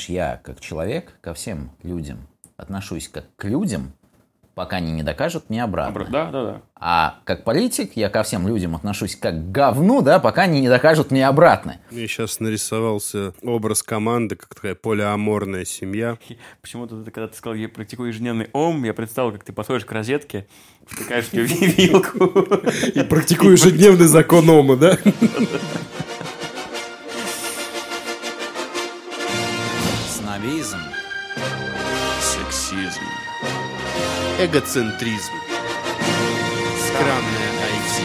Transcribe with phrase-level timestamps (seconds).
[0.00, 3.92] знаешь, я как человек ко всем людям отношусь как к людям,
[4.54, 6.06] пока они не докажут мне обратно.
[6.10, 6.62] Да, да, да.
[6.74, 10.68] А как политик я ко всем людям отношусь как к говну, да, пока они не
[10.68, 11.78] докажут мне обратно.
[11.90, 16.18] Мне сейчас нарисовался образ команды, как такая полиаморная семья.
[16.60, 19.92] Почему-то ты, когда ты сказал, я практикую ежедневный ом, я представил, как ты подходишь к
[19.92, 20.46] розетке,
[20.86, 22.24] втыкаешь в нее вилку.
[22.94, 24.98] И практикую ежедневный закон ома, да?
[34.42, 35.32] Эгоцентризм.
[36.86, 38.04] Скромная IT.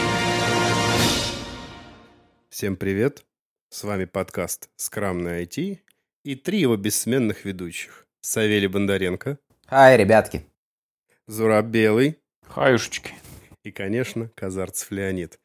[2.50, 3.24] Всем привет.
[3.70, 5.78] С вами подкаст «Скромная IT»
[6.24, 8.06] и три его бессменных ведущих.
[8.20, 9.38] Савелий Бондаренко,
[9.70, 10.44] Ай, ребятки.
[11.26, 13.14] Зураб Белый Хаюшечки.
[13.64, 15.40] и, конечно, Казарцев Леонид.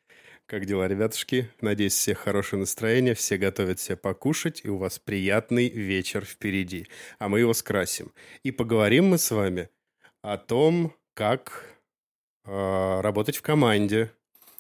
[0.46, 1.50] Как дела, ребятушки?
[1.62, 6.88] Надеюсь, всех хорошее настроение, все готовят себе покушать, и у вас приятный вечер впереди.
[7.18, 8.12] А мы его скрасим.
[8.44, 9.70] И поговорим мы с вами
[10.22, 11.66] о том, как
[12.46, 14.12] э, работать в команде,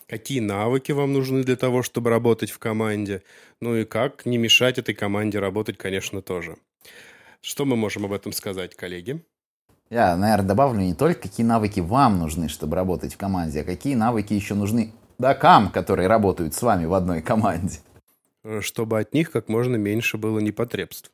[0.08, 3.24] какие навыки вам нужны для того, чтобы работать в команде,
[3.62, 6.58] ну и как не мешать этой команде работать, конечно, тоже.
[7.42, 9.24] Что мы можем об этом сказать, коллеги?
[9.90, 13.96] Я, наверное, добавлю не только, какие навыки вам нужны, чтобы работать в команде, а какие
[13.96, 17.80] навыки еще нужны докам, которые работают с вами в одной команде.
[18.44, 21.12] Э, Чтобы от них как можно меньше было непотребств.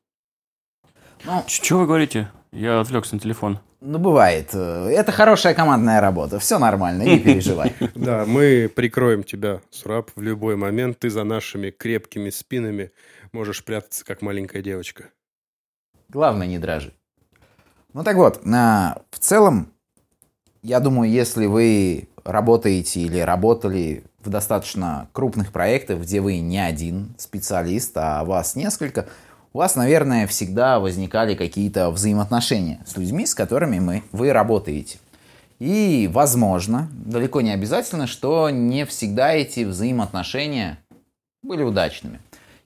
[1.25, 2.31] Ну, Что вы говорите?
[2.51, 3.59] Я отвлекся на телефон.
[3.79, 4.49] Ну, бывает.
[4.53, 6.39] Э, Это хорошая командная работа.
[6.39, 7.73] Все нормально, не переживай.
[7.95, 10.99] Да, мы прикроем тебя, Сураб, в любой момент.
[10.99, 12.91] Ты за нашими крепкими спинами
[13.31, 15.05] можешь прятаться, как маленькая девочка.
[16.09, 16.93] Главное, не дрожи.
[17.93, 19.71] Ну так вот, а, в целом,
[20.61, 27.15] я думаю, если вы работаете или работали в достаточно крупных проектах, где вы не один
[27.17, 29.07] специалист, а вас несколько,
[29.57, 34.99] у вас, наверное, всегда возникали какие-то взаимоотношения с людьми, с которыми мы, вы работаете.
[35.57, 40.77] И, возможно, далеко не обязательно, что не всегда эти взаимоотношения
[41.41, 42.21] были удачными.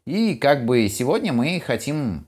[0.05, 2.27] И как бы сегодня мы хотим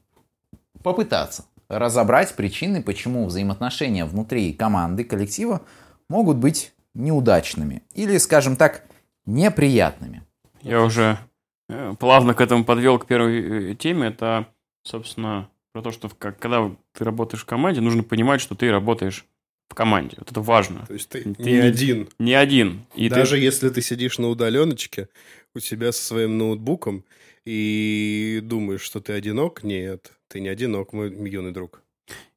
[0.81, 5.59] попытаться разобрать причины, почему взаимоотношения внутри команды, коллектива
[6.07, 8.85] могут быть неудачными или, скажем так,
[9.25, 10.23] неприятными.
[10.61, 11.19] Я уже
[11.67, 14.07] э, плавно к этому подвел к первой э, теме.
[14.07, 14.47] Это,
[14.83, 19.25] собственно, про то, что в- когда ты работаешь в команде, нужно понимать, что ты работаешь
[19.69, 20.15] в команде.
[20.19, 20.85] Вот это важно.
[20.85, 22.09] То есть ты, Ты не один.
[22.19, 22.85] Не один.
[22.95, 25.07] И ты- Даже если ты сидишь на удаленочке
[25.55, 27.03] у себя со своим ноутбуком
[27.45, 31.81] и думаешь, что ты одинок, нет, ты не одинок, мой юный друг.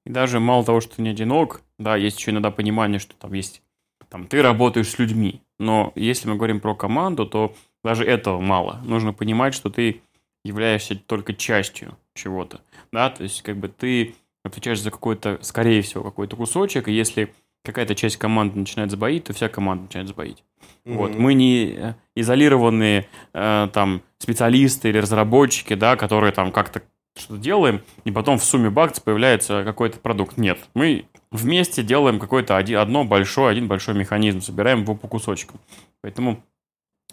[0.04, 3.32] И даже мало того, что ты не одинок, да, есть еще иногда понимание, что там
[3.32, 3.60] есть,
[4.08, 5.42] там, ты работаешь с людьми.
[5.58, 8.80] Но если мы говорим про команду, то даже этого мало.
[8.84, 10.00] Нужно понимать, что ты
[10.46, 12.60] являешься только частью чего-то,
[12.92, 14.14] да, то есть как бы ты
[14.44, 17.34] отвечаешь за какой-то, скорее всего, какой-то кусочек, и если
[17.64, 20.44] какая-то часть команды начинает сбоить, то вся команда начинает сбоить.
[20.84, 21.10] Вот.
[21.10, 21.22] Мгм.
[21.22, 26.82] Мы не э, изолированные э, там специалисты или разработчики, да, которые там как-то
[27.18, 30.36] что-то делаем, и потом в сумме бакс появляется какой-то продукт.
[30.36, 35.58] Нет, мы вместе делаем какое-то оди- одно большое, один большой механизм, собираем его по кусочкам.
[36.02, 36.44] Поэтому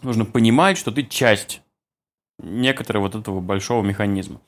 [0.02, 1.62] нужно понимать, что ты часть
[2.38, 4.40] некоторого вот этого большого механизма.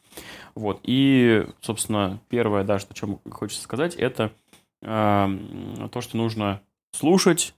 [0.55, 0.81] Вот.
[0.83, 4.33] И, собственно, первое, да, что чем хочется сказать, это
[4.83, 6.61] э, то, что нужно
[6.93, 7.55] слушать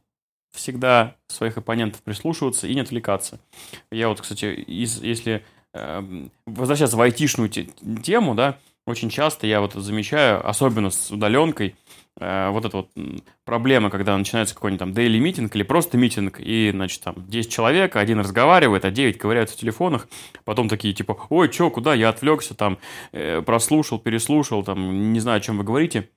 [0.53, 3.39] всегда своих оппонентов, прислушиваться и не отвлекаться.
[3.93, 5.45] Я вот, кстати, из- если
[5.75, 7.69] э, возвращаться в айтишную те-
[8.03, 11.77] тему, да, очень часто я вот замечаю, особенно с удаленкой,
[12.21, 12.91] вот эта вот
[13.45, 17.97] проблема, когда начинается какой-нибудь там daily митинг или просто митинг, и, значит, там 10 человек,
[17.97, 20.09] один разговаривает, а 9 ковыряются в телефонах,
[20.45, 22.79] потом такие, типа, ой, чё, куда, я отвлекся, там,
[23.13, 26.11] э, прослушал, переслушал, там, не знаю, о чем вы говорите.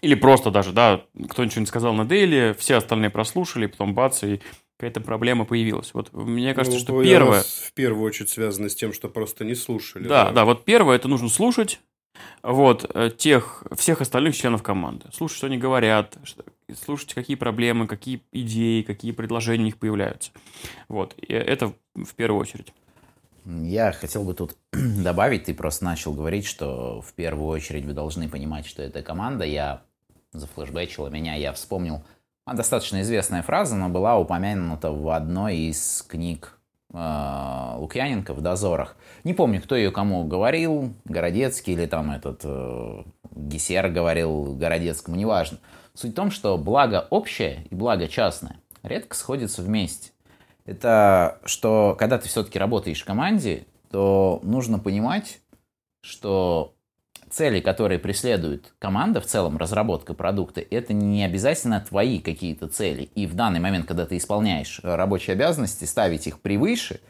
[0.00, 4.22] Или просто даже, да, кто ничего не сказал на дейли, все остальные прослушали, потом бац,
[4.22, 4.40] и
[4.78, 5.90] какая-то проблема появилась.
[5.92, 7.42] Вот мне кажется, Ну, что первое...
[7.42, 10.06] в первую очередь связано с тем, что просто не слушали.
[10.06, 11.80] Да, да, вот первое, это нужно слушать
[12.42, 15.06] вот, э, тех, всех остальных членов команды.
[15.12, 16.44] Слушать, что они говорят, что-
[16.84, 20.30] слушать, какие проблемы, какие идеи, какие предложения у них появляются.
[20.88, 22.72] Вот, и это в первую очередь.
[23.44, 28.28] Я хотел бы тут добавить, ты просто начал говорить, что в первую очередь вы должны
[28.28, 29.44] понимать, что это команда.
[29.44, 29.82] Я
[30.32, 32.02] зафлешбэчила меня, я вспомнил
[32.44, 36.57] а, достаточно известная фраза, но была упомянута в одной из книг
[36.92, 38.96] Лукьяненко в «Дозорах».
[39.24, 43.02] Не помню, кто ее кому говорил, Городецкий или там этот э,
[43.32, 45.58] Гессер говорил Городецкому, неважно.
[45.94, 50.12] Суть в том, что благо общее и благо частное редко сходятся вместе.
[50.64, 55.40] Это что, когда ты все-таки работаешь в команде, то нужно понимать,
[56.00, 56.74] что
[57.30, 63.04] цели, которые преследует команда, в целом разработка продукта, это не обязательно твои какие-то цели.
[63.14, 67.00] И в данный момент, когда ты исполняешь рабочие обязанности, ставить их превыше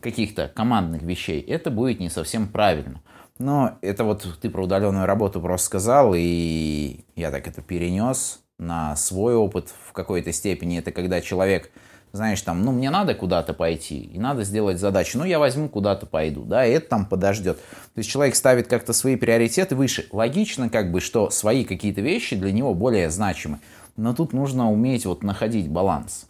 [0.00, 3.02] каких-то командных вещей, это будет не совсем правильно.
[3.38, 8.94] Но это вот ты про удаленную работу просто сказал, и я так это перенес на
[8.96, 10.78] свой опыт в какой-то степени.
[10.78, 11.72] Это когда человек
[12.12, 16.06] знаешь, там, ну, мне надо куда-то пойти, и надо сделать задачу, ну, я возьму, куда-то
[16.06, 17.56] пойду, да, и это там подождет.
[17.56, 20.06] То есть человек ставит как-то свои приоритеты выше.
[20.12, 23.60] Логично, как бы, что свои какие-то вещи для него более значимы.
[23.96, 26.26] Но тут нужно уметь вот находить баланс.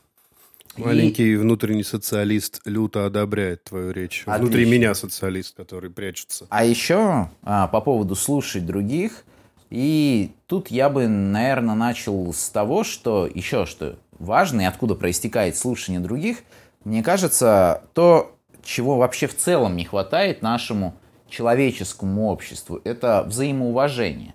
[0.76, 1.36] Маленький и...
[1.36, 4.22] внутренний социалист люто одобряет твою речь.
[4.26, 4.38] Отлично.
[4.38, 6.46] Внутри меня социалист, который прячется.
[6.48, 9.24] А еще а, по поводу слушать других.
[9.70, 15.56] И тут я бы, наверное, начал с того, что еще что важно и откуда проистекает
[15.56, 16.38] слушание других,
[16.84, 18.34] мне кажется, то,
[18.64, 20.94] чего вообще в целом не хватает нашему
[21.28, 24.34] человеческому обществу, это взаимоуважение.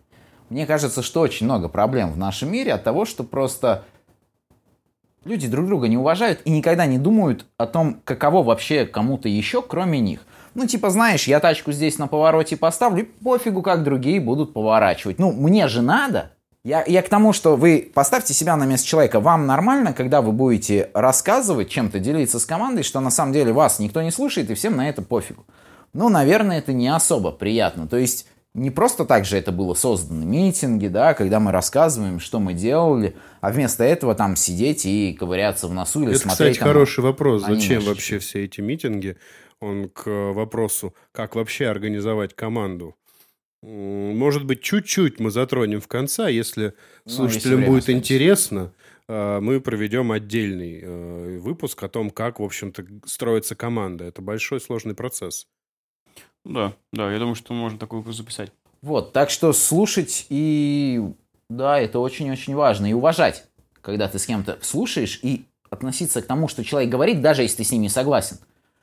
[0.50, 3.84] Мне кажется, что очень много проблем в нашем мире от того, что просто
[5.25, 9.62] люди друг друга не уважают и никогда не думают о том, каково вообще кому-то еще,
[9.62, 10.25] кроме них.
[10.54, 15.19] Ну, типа, знаешь, я тачку здесь на повороте поставлю, пофигу, как другие будут поворачивать.
[15.19, 16.31] Ну, мне же надо.
[16.68, 19.22] Я, я к тому, что вы поставьте себя на место человека.
[19.22, 23.80] Вам нормально, когда вы будете рассказывать чем-то, делиться с командой, что на самом деле вас
[23.80, 25.46] никто не слушает и всем на это пофигу.
[25.94, 27.88] Ну, наверное, это не особо приятно.
[27.88, 32.42] То есть не просто так же это было создано митинги, да, когда мы рассказываем, что
[32.42, 36.56] мы делали, а вместо этого там сидеть и ковыряться в носу или это, смотреть.
[36.56, 37.44] кстати, там, хороший вопрос.
[37.44, 39.16] Зачем вообще все эти митинги?
[39.62, 42.98] Он к вопросу, как вообще организовать команду.
[43.63, 46.74] Может быть, чуть-чуть мы затронем в конце, а если
[47.06, 48.13] ну, слушателям если будет останется.
[48.13, 48.74] интересно,
[49.07, 54.06] а, мы проведем отдельный э, выпуск о том, как, в общем-то, строится команда.
[54.06, 55.48] Это большой сложный процесс.
[56.45, 58.51] Да, да, я думаю, что можно такой выпуск записать.
[58.81, 61.01] Вот, так что слушать и...
[61.50, 62.86] Да, это очень-очень важно.
[62.89, 63.45] И уважать,
[63.81, 67.63] когда ты с кем-то слушаешь, и относиться к тому, что человек говорит, даже если ты
[67.63, 68.38] с ним не согласен.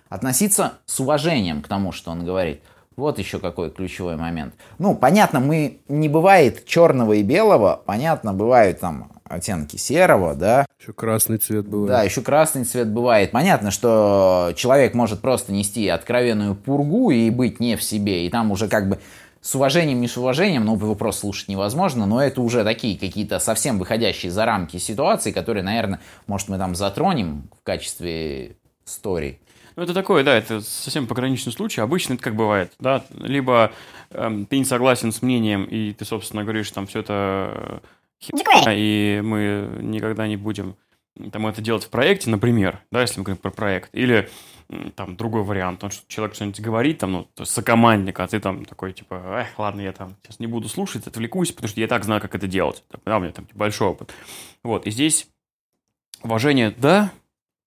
[0.09, 2.61] Относиться с уважением к тому, что он говорит–
[2.97, 4.55] вот еще какой ключевой момент.
[4.79, 10.67] Ну, понятно, мы не бывает черного и белого, понятно, бывают там оттенки серого, да.
[10.81, 11.89] Еще красный цвет бывает.
[11.89, 13.31] Да, еще красный цвет бывает.
[13.33, 18.51] Понятно, что человек может просто нести откровенную пургу и быть не в себе, и там
[18.51, 18.99] уже как бы
[19.41, 23.39] с уважением, не с уважением, ну, его просто слушать невозможно, но это уже такие какие-то
[23.39, 28.57] совсем выходящие за рамки ситуации, которые, наверное, может, мы там затронем в качестве
[28.87, 29.41] истории.
[29.77, 31.81] Ну, это такое, да, это совсем пограничный случай.
[31.81, 33.73] Обычно это как бывает, да, либо
[34.11, 37.83] эм, ты не согласен с мнением, и ты, собственно, говоришь, там, все это
[38.23, 40.77] херня, и мы никогда не будем
[41.33, 44.29] там это делать в проекте, например, да, если мы говорим про проект, или
[44.97, 48.93] там другой вариант, он что человек что-нибудь говорит, там, ну, сокомандник, а ты там такой,
[48.93, 52.21] типа, эх, ладно, я там сейчас не буду слушать, отвлекусь, потому что я так знаю,
[52.21, 52.83] как это делать.
[53.05, 54.13] Да, у меня там большой опыт.
[54.63, 55.29] Вот, и здесь
[56.23, 57.13] уважение, да,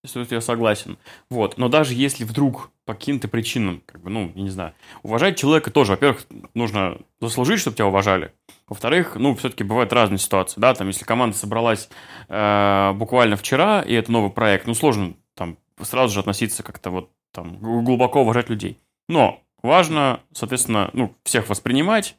[0.04, 0.98] если я согласен.
[1.30, 1.58] Вот.
[1.58, 4.74] Но даже если вдруг по каким-то причинам, как бы, ну, я не знаю,
[5.04, 8.34] уважать человека тоже, во-первых, нужно заслужить, чтобы тебя уважали.
[8.68, 11.90] Во-вторых, ну, все-таки бывают разные ситуации, да, там, если команда собралась
[12.30, 17.12] э, буквально вчера, и это новый проект, ну, сложно там сразу же относиться как-то вот
[17.32, 18.80] там глубоко уважать людей.
[19.10, 22.16] Но важно, соответственно, ну, всех воспринимать,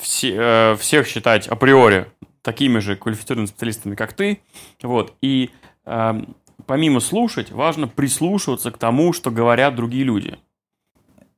[0.00, 2.10] все, э, всех считать априори
[2.42, 4.40] такими же квалифицированными специалистами, как ты,
[4.82, 5.50] вот, и
[5.86, 6.22] э,
[6.72, 10.38] помимо слушать, важно прислушиваться к тому, что говорят другие люди.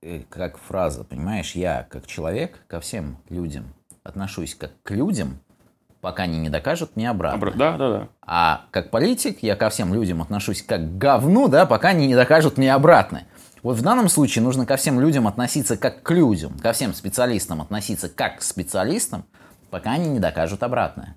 [0.01, 3.75] Э, как фраза, понимаешь, я как человек ко всем людям
[4.05, 5.41] отношусь как к людям,
[6.01, 7.51] пока они не докажут мне обратно.
[7.51, 8.09] Да, да, да.
[8.25, 12.15] А как политик я ко всем людям отношусь как к говну, да, пока они не
[12.15, 13.25] докажут мне обратно.
[13.65, 17.61] Вот в данном случае нужно ко всем людям относиться как к людям, ко всем специалистам
[17.61, 19.25] относиться как к специалистам,
[19.71, 21.17] пока они не докажут обратное.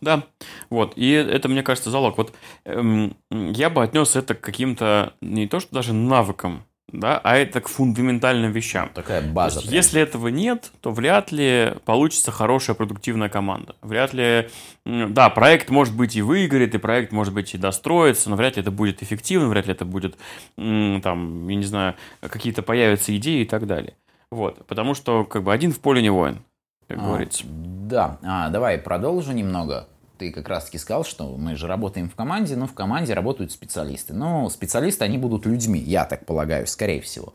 [0.00, 0.24] Да,
[0.70, 2.16] вот, и это, мне кажется, залог.
[2.16, 2.32] Вот
[2.64, 7.60] эм, я бы отнес это к каким-то, не то что даже навыкам, да, а это
[7.60, 8.90] к фундаментальным вещам.
[8.94, 9.60] Такая база.
[9.60, 13.76] есть, если этого нет, то вряд ли получится хорошая продуктивная команда.
[13.82, 14.48] Вряд ли,
[14.84, 18.62] да, проект может быть и выиграет, и проект может быть и достроится, но вряд ли
[18.62, 20.16] это будет эффективно, вряд ли это будет,
[20.56, 23.94] там, я не знаю, какие-то появятся идеи и так далее.
[24.30, 26.42] Вот, потому что как бы один в поле не воин
[26.90, 27.44] как а, говорится.
[27.46, 29.86] Да, а, давай продолжу немного.
[30.18, 33.52] Ты как раз таки сказал, что мы же работаем в команде, но в команде работают
[33.52, 34.12] специалисты.
[34.12, 37.34] Но специалисты, они будут людьми, я так полагаю, скорее всего.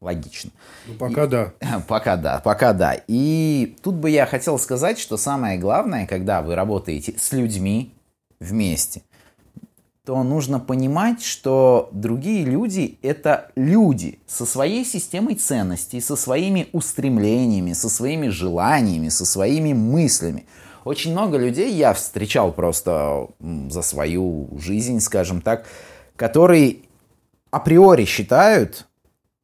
[0.00, 0.50] Логично.
[0.86, 1.52] Ну, пока и, да.
[1.88, 2.96] Пока да, пока да.
[3.08, 7.94] И тут бы я хотел сказать, что самое главное, когда вы работаете с людьми
[8.40, 9.02] вместе,
[10.06, 17.72] то нужно понимать, что другие люди– это люди со своей системой ценностей, со своими устремлениями,
[17.72, 20.46] со своими желаниями, со своими мыслями.
[20.84, 25.66] Очень много людей я встречал просто за свою жизнь, скажем так,
[26.14, 26.82] которые
[27.50, 28.86] априори считают,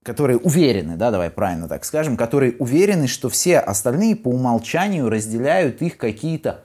[0.04, 5.82] которые уверены, да, давай правильно так скажем, которые уверены, что все остальные по умолчанию разделяют
[5.82, 6.62] их какие-то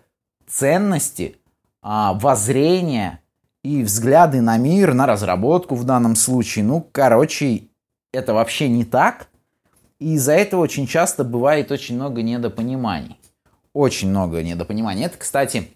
[0.47, 1.37] ценности,
[1.81, 3.21] а, воззрения
[3.67, 6.63] и взгляды на мир, на разработку в данном случае.
[6.63, 7.63] Ну, короче,
[8.13, 9.27] это вообще не так.
[9.99, 13.19] И из-за этого очень часто бывает очень много недопониманий.
[13.73, 15.03] Очень много недопониманий.
[15.03, 15.67] Это, кстати,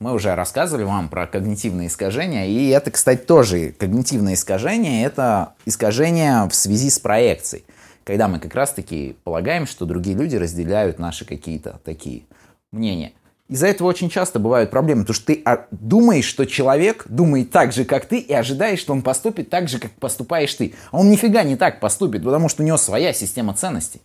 [0.00, 6.48] мы уже рассказывали вам про когнитивные искажения, и это, кстати, тоже когнитивное искажение, это искажение
[6.48, 7.64] в связи с проекцией,
[8.02, 12.24] когда мы как раз-таки полагаем, что другие люди разделяют наши какие-то такие
[12.72, 13.12] мнения.
[13.48, 17.72] Из-за этого очень часто бывают проблемы, потому что ты а, думаешь, что человек думает так
[17.72, 20.74] же, как ты, и ожидаешь, что он поступит так же, как поступаешь ты.
[20.90, 24.00] А он нифига не так поступит, потому что у него своя система ценностей.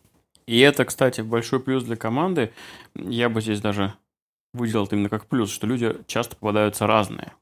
[0.46, 2.52] И это, кстати, большой плюс для команды.
[2.96, 3.94] Я бы здесь даже
[4.54, 7.34] выделил это именно как плюс, что люди часто попадаются разные.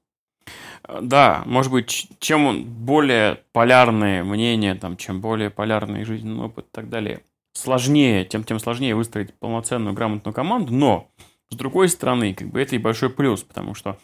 [1.01, 6.89] Да, может быть, чем более полярные мнения, там, чем более полярный жизненный опыт и так
[6.89, 7.21] далее,
[7.53, 11.09] сложнее, тем, тем сложнее выстроить полноценную, грамотную команду, но
[11.51, 13.99] с другой стороны, как бы это и большой плюс, потому что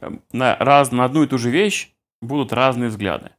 [0.00, 1.90] эм, на, раз, на одну и ту же вещь
[2.20, 3.30] будут разные взгляды.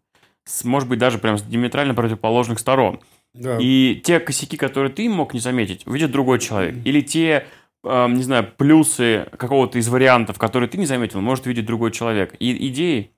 [0.46, 3.02] С, может быть, даже прям с диаметрально противоположных сторон.
[3.34, 3.58] Да.
[3.60, 6.76] И те косяки, которые ты мог не заметить, увидит другой человек.
[6.86, 7.46] Или те,
[7.84, 12.36] э, не знаю, плюсы какого-то из вариантов, которые ты не заметил, может видеть другой человек.
[12.40, 13.12] И идеи,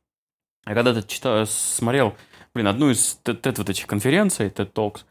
[0.66, 2.16] я когда-то читал, смотрел,
[2.54, 5.02] блин, одну из TED вот этих конференций, TED Talks,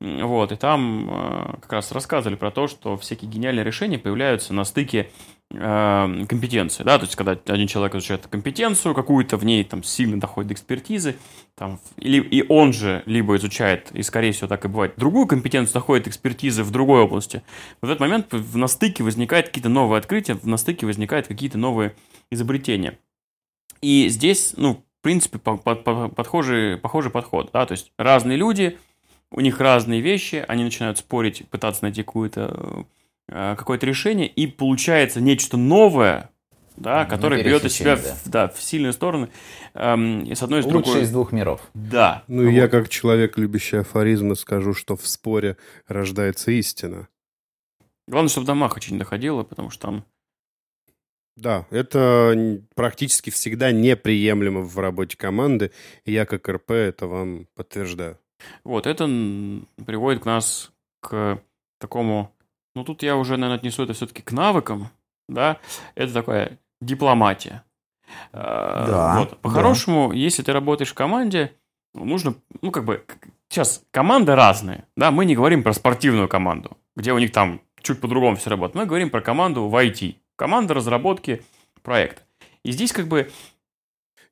[0.00, 4.64] вот, и там э, как раз рассказывали про то, что всякие гениальные решения появляются на
[4.64, 5.10] стыке
[5.50, 10.20] э, компетенции, да, то есть когда один человек изучает компетенцию какую-то, в ней там сильно
[10.20, 11.16] доходит до экспертизы,
[11.56, 15.74] там, или и он же либо изучает, и скорее всего так и бывает, другую компетенцию
[15.74, 17.42] доходит экспертизы в другой области,
[17.80, 21.94] в этот момент на стыке возникают какие-то новые открытия, на стыке возникают какие-то новые
[22.30, 22.98] изобретения.
[23.80, 28.36] И здесь, ну, в принципе, по, по, по, подхожий, похожий подход, да, то есть разные
[28.36, 28.78] люди,
[29.30, 32.86] у них разные вещи, они начинают спорить, пытаться найти какое-то
[33.28, 36.30] э, какое-то решение, и получается нечто новое,
[36.76, 38.02] да, ну, которое берет из себя да.
[38.02, 39.28] В, да, в сильные стороны.
[39.74, 40.92] Эм, и с одной и с другой.
[40.92, 41.60] Лучше из двух миров.
[41.74, 42.24] Да.
[42.28, 42.50] Ну, вот.
[42.50, 47.08] я как человек, любящий афоризмы, скажу, что в споре рождается истина.
[48.06, 50.04] Главное, чтобы до Махача не доходило, потому что там...
[51.38, 55.70] Да, это практически всегда неприемлемо в работе команды,
[56.04, 58.18] и я как РП это вам подтверждаю.
[58.64, 59.04] Вот, это
[59.86, 61.40] приводит к нас к
[61.78, 62.34] такому...
[62.74, 64.88] Ну, тут я уже, наверное, отнесу это все-таки к навыкам,
[65.28, 65.58] да?
[65.94, 67.62] Это такая дипломатия.
[68.32, 69.38] А, да, вот.
[69.40, 70.16] По-хорошему, да.
[70.16, 71.52] если ты работаешь в команде,
[71.94, 73.04] нужно, ну, как бы,
[73.48, 78.00] сейчас команды разные, да, мы не говорим про спортивную команду, где у них там чуть
[78.00, 78.74] по-другому все работает.
[78.74, 81.42] Мы говорим про команду в IT, команда разработки
[81.82, 82.22] проекта.
[82.62, 83.30] И здесь как бы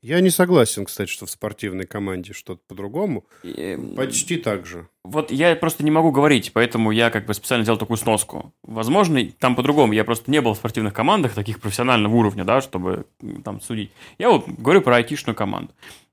[0.03, 3.25] я не согласен, кстати, что в спортивной команде что-то по-другому.
[3.43, 3.77] И...
[3.97, 4.89] Почти так же.
[5.03, 8.53] Вот я просто не могу говорить, поэтому я как бы специально сделал такую сноску.
[8.63, 9.95] Возможно, там по-другому.
[9.95, 13.07] Я просто не был в спортивных командах таких профессионального уровня, да, чтобы
[13.43, 13.91] там судить.
[14.19, 15.73] Я вот говорю про айтишную команду.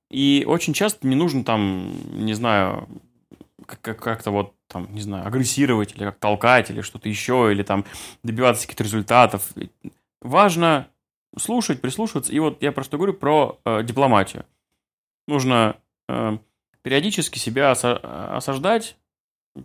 [0.09, 2.87] И очень часто не нужно там, не знаю,
[3.65, 7.85] как-то вот там, не знаю, агрессировать или как толкать или что-то еще, или там
[8.23, 9.53] добиваться каких-то результатов.
[10.21, 10.87] Важно
[11.37, 12.33] слушать, прислушиваться.
[12.33, 14.45] И вот я просто говорю про э, дипломатию.
[15.27, 15.77] Нужно
[16.09, 16.37] э,
[16.81, 18.97] периодически себя осаждать,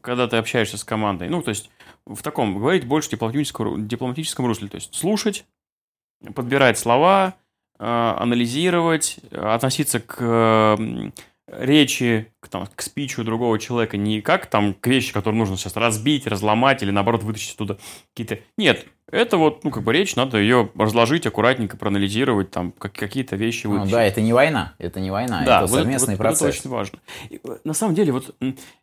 [0.00, 1.28] когда ты общаешься с командой.
[1.28, 1.70] Ну, то есть
[2.06, 4.68] в таком, говорить больше дипломатическом, дипломатическом русле.
[4.68, 5.44] То есть слушать,
[6.34, 7.34] подбирать слова,
[7.78, 11.10] э, анализировать, относиться к э,
[11.48, 15.76] речи, к, там, к спичу другого человека не как там к вещи, которые нужно сейчас
[15.76, 17.78] разбить, разломать или наоборот вытащить оттуда
[18.14, 18.42] какие-то...
[18.56, 23.36] Нет, это вот, ну, как бы речь, надо ее разложить аккуратнетенько, проанализировать, там, как, какие-то
[23.36, 23.92] вещи ну вытащить.
[23.92, 26.58] Ну, да, это не война, это не война, да, это вот совместный это, процесс.
[26.58, 26.98] Это очень важно.
[27.30, 28.34] И, э, на самом деле, вот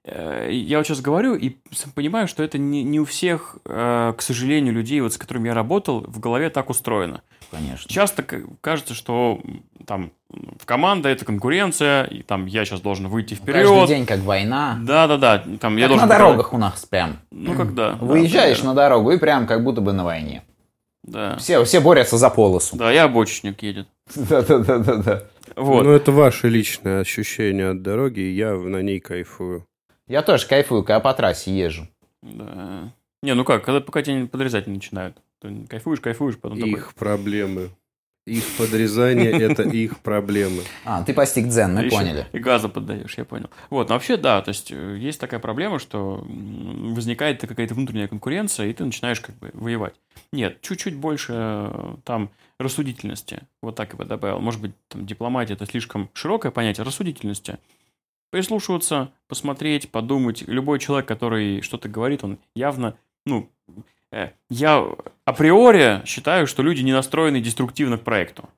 [0.03, 1.57] э, я вот сейчас говорю и
[1.93, 5.53] понимаю, что это не, не у всех, э, к сожалению, людей, вот с которыми я
[5.53, 7.21] работал, в голове так устроено.
[7.55, 7.89] Конечно.
[7.89, 8.23] Часто
[8.61, 9.39] кажется, что
[9.85, 13.67] там в команда это конкуренция, и там я сейчас должен выйти вперед.
[13.67, 14.79] Каждый день как война.
[14.81, 15.37] Да, да, да.
[15.39, 17.17] Там как я должен на дорогах у нас прям.
[17.31, 17.93] Ну когда.
[17.93, 20.43] Выезжаешь да, на дорогу и прям как будто бы на войне.
[21.03, 21.37] Да.
[21.37, 22.75] Все, все борются за полосу.
[22.75, 23.87] Да, я обочечник едет.
[24.15, 25.23] Да, да, да, да, да.
[25.55, 25.83] Вот.
[25.83, 29.65] Ну, это ваше личное ощущение от дороги, и я на ней кайфую.
[30.07, 31.87] Я тоже кайфую, когда по трассе езжу.
[32.21, 32.91] Да.
[33.21, 35.17] Не, ну как, когда пока тебя подрезать не начинают.
[35.67, 36.93] Кайфуешь, кайфуешь, потом Их такой...
[36.95, 37.69] проблемы.
[38.25, 40.63] Их подрезание– это их проблемы.
[40.83, 42.25] А, ты постиг дзен, мы Еще поняли.
[42.33, 43.51] И газа поддаешь, я понял.
[43.69, 48.65] Вот, но вообще, да, то есть э, есть такая проблема, что возникает какая-то внутренняя конкуренция,
[48.65, 49.93] и ты начинаешь как бы воевать.
[50.31, 53.43] Нет, чуть-чуть больше э, там рассудительности.
[53.61, 54.39] Вот так я бы добавил.
[54.39, 57.59] Может быть, там дипломатия это слишком широкое понятие рассудительности.
[58.31, 60.43] Прислушиваться, посмотреть, подумать.
[60.47, 62.97] Любой человек, который что-то говорит, он явно,
[63.27, 63.51] ну,
[64.49, 64.85] я
[65.25, 68.49] априори считаю, что люди не настроены деструктивно к проекту.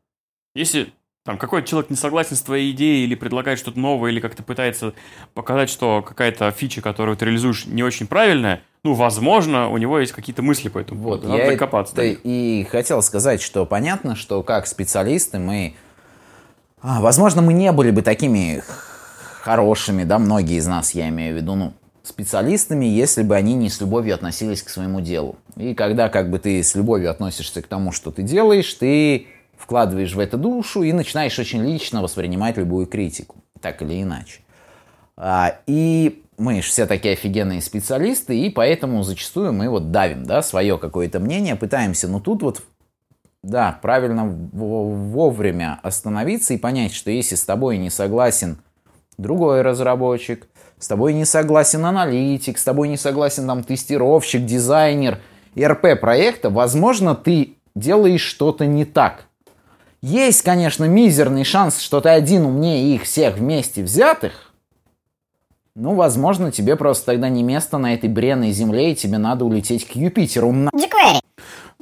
[0.54, 0.94] Если
[1.28, 4.94] там какой-то человек не согласен с твоей идеей или предлагает что-то новое, или как-то пытается
[5.34, 10.14] показать, что какая-то фича, которую ты реализуешь, не очень правильная, ну, возможно, у него есть
[10.14, 11.28] какие-то мысли по этому Вот, поводу.
[11.28, 15.76] Надо я докопаться до это и хотел сказать, что понятно, что как специалисты мы...
[16.82, 18.64] а, возможно, мы не были бы такими
[19.42, 21.74] хорошими, да, многие из нас, я имею в виду, ну,
[22.08, 25.38] специалистами, если бы они не с любовью относились к своему делу.
[25.56, 30.14] И когда как бы ты с любовью относишься к тому, что ты делаешь, ты вкладываешь
[30.14, 34.42] в это душу и начинаешь очень лично воспринимать любую критику, так или иначе.
[35.16, 40.42] А, и мы же все такие офигенные специалисты, и поэтому зачастую мы вот давим, да,
[40.44, 42.64] свое какое-то мнение, пытаемся, ну тут вот,
[43.42, 48.60] да, правильно во- вовремя остановиться и понять, что если с тобой не согласен
[49.18, 50.48] другой разработчик,
[50.79, 55.19] с тобой не согласен аналитик, с тобой не согласен там тестировщик, дизайнер,
[55.60, 59.25] РП проекта, возможно, ты делаешь что-то не так.
[60.01, 64.53] Есть, конечно, мизерный шанс, что ты один умнее их всех вместе взятых,
[65.75, 69.88] ну, возможно, тебе просто тогда не место на этой бренной земле, и тебе надо улететь
[69.88, 70.51] к Юпитеру.
[70.51, 70.72] на-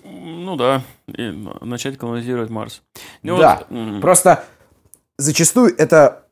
[0.04, 2.82] Ну да, и начать колонизировать Марс.
[3.24, 4.44] Ну да, вот, просто
[5.18, 6.25] зачастую это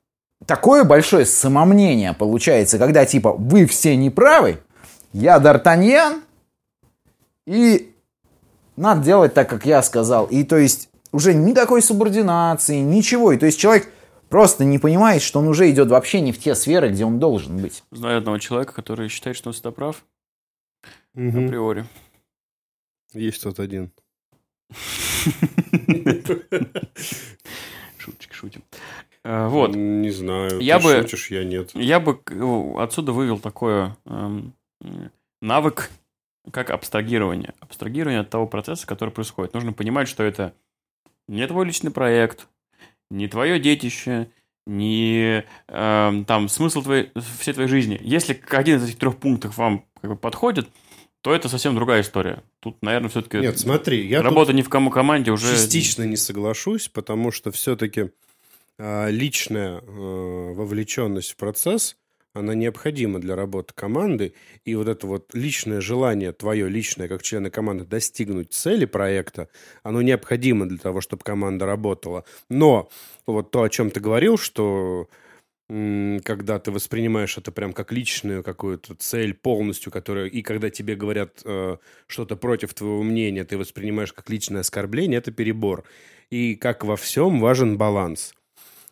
[0.46, 4.60] такое большое самомнение получается, когда типа вы все неправы,
[5.14, 6.22] я Д'Артаньян,
[7.46, 7.94] и
[8.76, 10.26] надо делать так, как я сказал.
[10.26, 13.32] И то есть уже никакой субординации, ничего.
[13.32, 13.88] И то есть человек
[14.30, 17.58] просто не понимает, что он уже идет вообще не в те сферы, где он должен
[17.62, 17.84] быть.
[17.92, 20.04] Знаю одного человека, который считает, что он всегда прав,
[21.14, 21.46] Мгм.
[21.46, 21.86] априори.
[23.14, 23.92] Есть тот один.
[27.98, 28.64] Шуточки, шутим.
[29.24, 29.76] Э, Вот.
[29.76, 30.60] Не знаю.
[30.60, 31.72] Я ты бы- шутишь, я нет.
[31.74, 34.54] Я бы э, отсюда вывел такое эм,
[35.42, 35.90] навык,
[36.52, 37.54] как абстрагирование.
[37.60, 39.54] Абстрагирование от того процесса, который происходит.
[39.54, 40.54] Нужно понимать, что это
[41.28, 42.48] не твой личный проект,
[43.10, 44.30] не твое детище,
[44.66, 48.00] не эм, там смысл твоей, всей твоей жизни.
[48.02, 50.68] Если один из этих трех пунктов вам как бы подходит,
[51.22, 52.44] то это совсем другая история.
[52.60, 55.54] Тут, наверное, все-таки Нет, смотри, я работа не в кому команде уже...
[55.56, 58.12] частично не соглашусь, потому что все-таки
[58.80, 59.84] личная э,
[60.54, 61.96] вовлеченность в процесс,
[62.34, 64.34] она необходима для работы команды,
[64.66, 69.50] и вот это вот личное желание, твое личное, как члена команды, достигнуть цели проекта,
[69.84, 72.26] оно необходимо для того, чтобы команда работала.
[72.50, 72.90] Но
[73.28, 75.08] вот то, о чем ты говорил, что
[75.68, 81.42] когда ты воспринимаешь это прям как личную какую-то цель полностью, которая, и когда тебе говорят
[81.46, 85.84] э, что-то против твоего мнения, ты воспринимаешь как личное оскорбление, это перебор.
[86.30, 88.34] И как во всем важен баланс.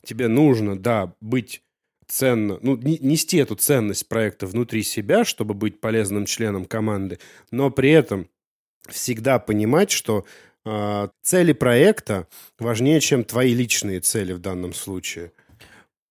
[0.03, 1.61] Тебе нужно, да, быть
[2.07, 7.19] ценно, ну, не- нести эту ценность проекта внутри себя, чтобы быть полезным членом команды,
[7.51, 8.27] но при этом
[8.89, 10.25] всегда понимать, что
[10.65, 12.27] э, цели проекта
[12.59, 15.31] важнее, чем твои личные цели в данном случае.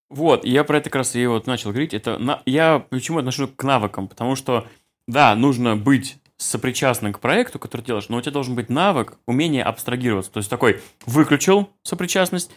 [0.08, 1.94] Вот, я про это как раз и вот начал говорить.
[1.94, 2.42] Это на...
[2.44, 4.08] Я почему отношу к навыкам?
[4.08, 4.66] Потому что,
[5.06, 9.62] да, нужно быть сопричастным к проекту, который делаешь, но у тебя должен быть навык, умение
[9.62, 10.32] абстрагироваться.
[10.32, 12.50] То есть такой выключил сопричастность,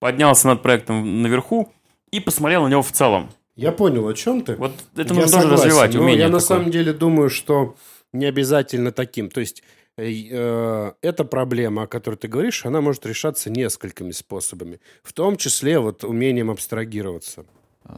[0.00, 1.72] поднялся над проектом наверху
[2.10, 3.30] и посмотрел на него в целом.
[3.54, 4.56] Я понял, о чем ты.
[4.56, 6.46] Вот это Я нужно тоже развивать, но умение Я на такое.
[6.56, 7.76] самом деле думаю, что
[8.12, 9.28] не обязательно таким.
[9.28, 9.62] То есть
[9.98, 14.80] э, э, эта проблема, о которой ты говоришь, она может решаться несколькими способами.
[15.02, 17.44] В том числе вот умением абстрагироваться.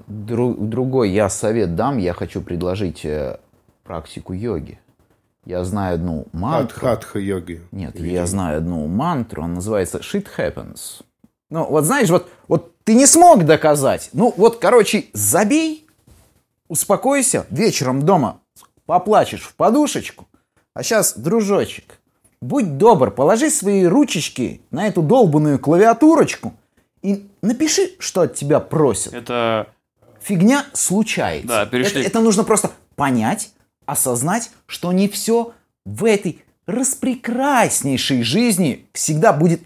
[0.08, 3.38] Дру- другой я совет дам, я хочу предложить э,
[3.84, 4.80] практику йоги.
[5.44, 6.78] Я знаю одну мантру.
[6.80, 7.62] хатха-йоги.
[7.72, 8.12] Нет, Видимо.
[8.12, 11.02] я знаю одну мантру, она называется Shit Happens.
[11.52, 14.08] Ну, вот знаешь, вот, вот ты не смог доказать.
[14.14, 15.86] Ну, вот, короче, забей,
[16.66, 18.40] успокойся, вечером дома
[18.86, 20.26] поплачешь в подушечку.
[20.72, 21.98] А сейчас, дружочек,
[22.40, 26.54] будь добр, положи свои ручечки на эту долбанную клавиатурочку
[27.02, 29.12] и напиши, что от тебя просят.
[29.12, 29.66] Это
[30.22, 31.48] Фигня случается.
[31.48, 33.50] Да, перешли- это, это нужно просто понять,
[33.84, 35.52] осознать, что не все
[35.84, 39.60] в этой распрекраснейшей жизни всегда будет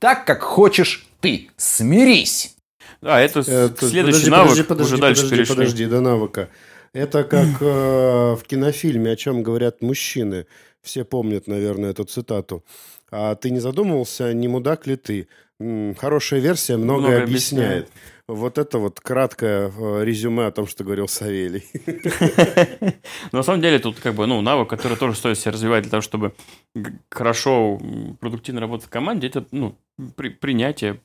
[0.00, 1.50] так, как хочешь ты.
[1.56, 2.56] Смирись.
[3.00, 5.54] Да, это, Это- следующий подожди, навык, подожди, подожди, уже дальше подожди, перешли.
[5.54, 6.48] подожди, до навыка.
[6.92, 7.64] Это как э,
[8.34, 10.46] в кинофильме, о чем говорят мужчины.
[10.82, 12.64] Все помнят, наверное, эту цитату.
[13.10, 15.28] А ты не задумывался, не мудак ли ты?
[15.98, 17.88] Хорошая версия многое, Многое объясняет.
[17.88, 17.90] объясняет.
[18.28, 21.64] Вот это вот краткое э, резюме о том, что говорил Савелий.
[23.32, 25.90] Но на самом деле тут как бы, ну, навык, который тоже стоит себе развивать для
[25.90, 26.32] того, чтобы
[27.10, 27.78] хорошо,
[28.20, 29.76] продуктивно работать в команде, это, ну,
[30.16, 31.00] при- принятие,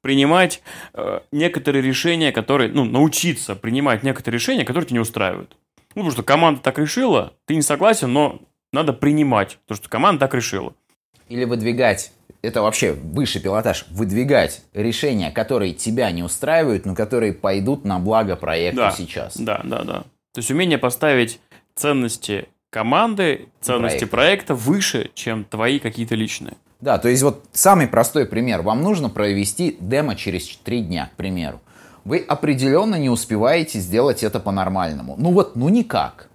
[0.00, 0.62] принимать
[0.94, 5.56] э, некоторые решения, которые, ну, научиться принимать некоторые решения, которые тебя не устраивают.
[5.94, 8.40] Ну, потому что команда так решила, ты не согласен, но
[8.72, 10.74] надо принимать, то, что команда так решила.
[11.28, 12.12] Или выдвигать,
[12.46, 18.36] это вообще высший пилотаж, выдвигать решения, которые тебя не устраивают, но которые пойдут на благо
[18.36, 18.90] проекту Да.
[18.92, 19.36] сейчас.
[19.36, 19.98] Да, да, да.
[20.32, 21.40] То есть умение поставить
[21.74, 24.06] ценности команды, ценности Проекта.
[24.06, 26.54] проекта выше, чем твои какие-то личные.
[26.80, 28.60] Да, то есть вот самый простой пример.
[28.62, 31.60] Вам нужно провести демо через 3 дня, к примеру.
[32.04, 35.16] Вы определенно не успеваете сделать это по-нормальному.
[35.18, 36.28] Ну вот, ну никак.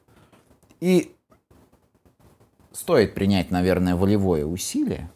[0.80, 1.12] И
[2.74, 5.10] стоит принять, наверное, волевое усилие,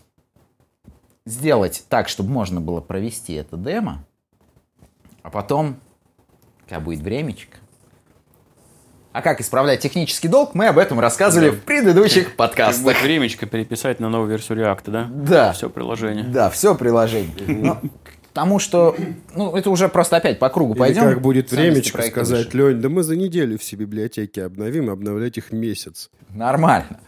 [1.25, 4.03] сделать так, чтобы можно было провести это демо,
[5.23, 5.77] а потом,
[6.67, 7.57] когда будет времечко,
[9.11, 11.55] а как исправлять технический долг, мы об этом рассказывали Да.
[11.55, 12.83] в предыдущих подкастах.
[12.83, 15.09] будет времечко переписать на новую версию React, да?
[15.09, 15.53] Да.
[15.53, 16.25] Все приложение.
[16.25, 17.33] Да, все приложение.
[17.47, 17.81] Но
[18.27, 18.93] Потому что,
[19.33, 21.03] ну, это уже просто опять по кругу Или пойдем.
[21.03, 22.57] как будет времечко сказать, выше.
[22.73, 26.09] Лень, да мы за неделю все библиотеки обновим, обновлять их месяц.
[26.31, 26.99] Нормально.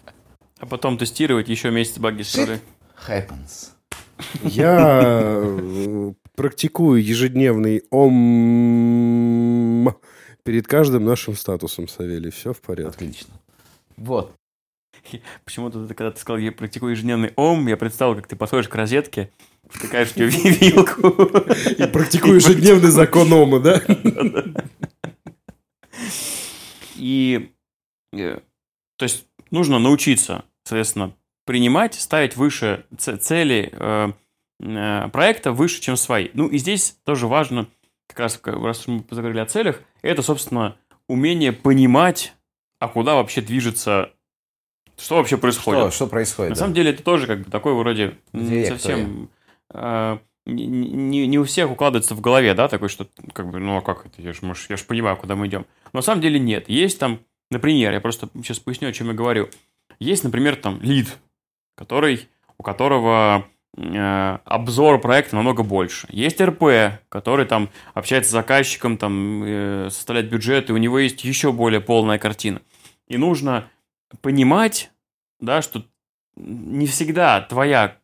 [0.58, 2.60] А потом тестировать еще месяц баги Shit
[3.10, 3.72] happens.
[4.44, 9.96] Я э, практикую ежедневный ом
[10.44, 12.32] перед каждым нашим статусом, Савелий.
[12.32, 13.06] Все в порядке.
[13.06, 13.34] Отлично.
[13.98, 14.34] Вот.
[15.46, 19.32] Почему-то когда ты сказал, я практикую ежедневный ом, я представил, как ты подходишь к розетке,
[19.70, 21.08] втыкаешь в нее вилку.
[21.72, 23.82] И практикую ежедневный закон ома, да?
[26.96, 27.52] И,
[28.14, 28.40] э,
[28.98, 31.14] то есть, нужно научиться, соответственно,
[31.48, 34.12] принимать, ставить выше цели э,
[34.60, 36.30] э, проекта выше, чем свои.
[36.34, 37.68] Ну, и здесь тоже важно,
[38.08, 42.34] как раз, раз мы заговорили о целях, это, собственно, умение понимать,
[42.80, 44.12] а куда вообще движется,
[44.98, 45.82] что вообще происходит.
[45.82, 46.50] Что, что происходит?
[46.52, 46.60] На да?
[46.60, 49.30] самом деле это тоже как бы такой вроде не совсем...
[49.74, 53.78] э, не, не- не у всех укладывается в голове, да, такой, что, как бы, ну,
[53.78, 55.66] а как это, я же, я ж понимаю, куда мы идем.
[55.94, 56.70] Но на самом деле нет.
[56.70, 57.20] Есть там,
[57.52, 59.50] например, я просто сейчас поясню, о чем я говорю.
[60.00, 61.18] Есть, например, там лид,
[61.78, 63.46] который, у которого
[63.78, 66.08] э, обзор проекта намного больше.
[66.10, 66.64] Есть РП,
[67.08, 71.80] который там общается с заказчиком, там э, составляет бюджет, и у него есть еще более
[71.80, 72.62] полная картина.
[73.08, 73.70] И нужно
[74.22, 74.92] понимать,
[75.40, 75.86] да, что
[76.36, 77.98] не всегда твоя,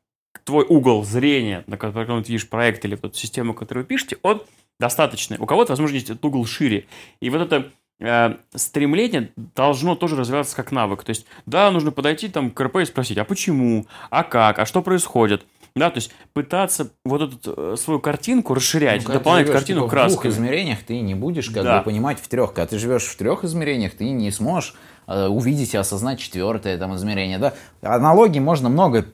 [0.44, 4.44] твой угол зрения, на котором ты видишь проект или вот систему, которую вы пишете, он
[4.80, 5.38] достаточный.
[5.40, 6.86] У кого-то, возможно, есть этот угол шире.
[7.20, 11.03] И вот это э, стремление должно тоже развиваться как навык.
[11.03, 14.65] То есть, да, нужно подойти там к РП и спросить, а почему, а как, а
[14.65, 15.45] что происходит.
[15.75, 20.06] Да, то есть пытаться вот эту э, свою картинку расширять, Ну, дополнять живешь, картину типа,
[20.06, 21.79] В двух измерениях ты не будешь как Да.
[21.79, 22.53] бы понимать в трех.
[22.53, 24.75] Когда ты живешь в трех измерениях, ты не сможешь
[25.08, 27.39] э, увидеть и осознать четвертое там измерение.
[27.39, 27.56] Да?
[27.82, 29.06] Аналогии можно много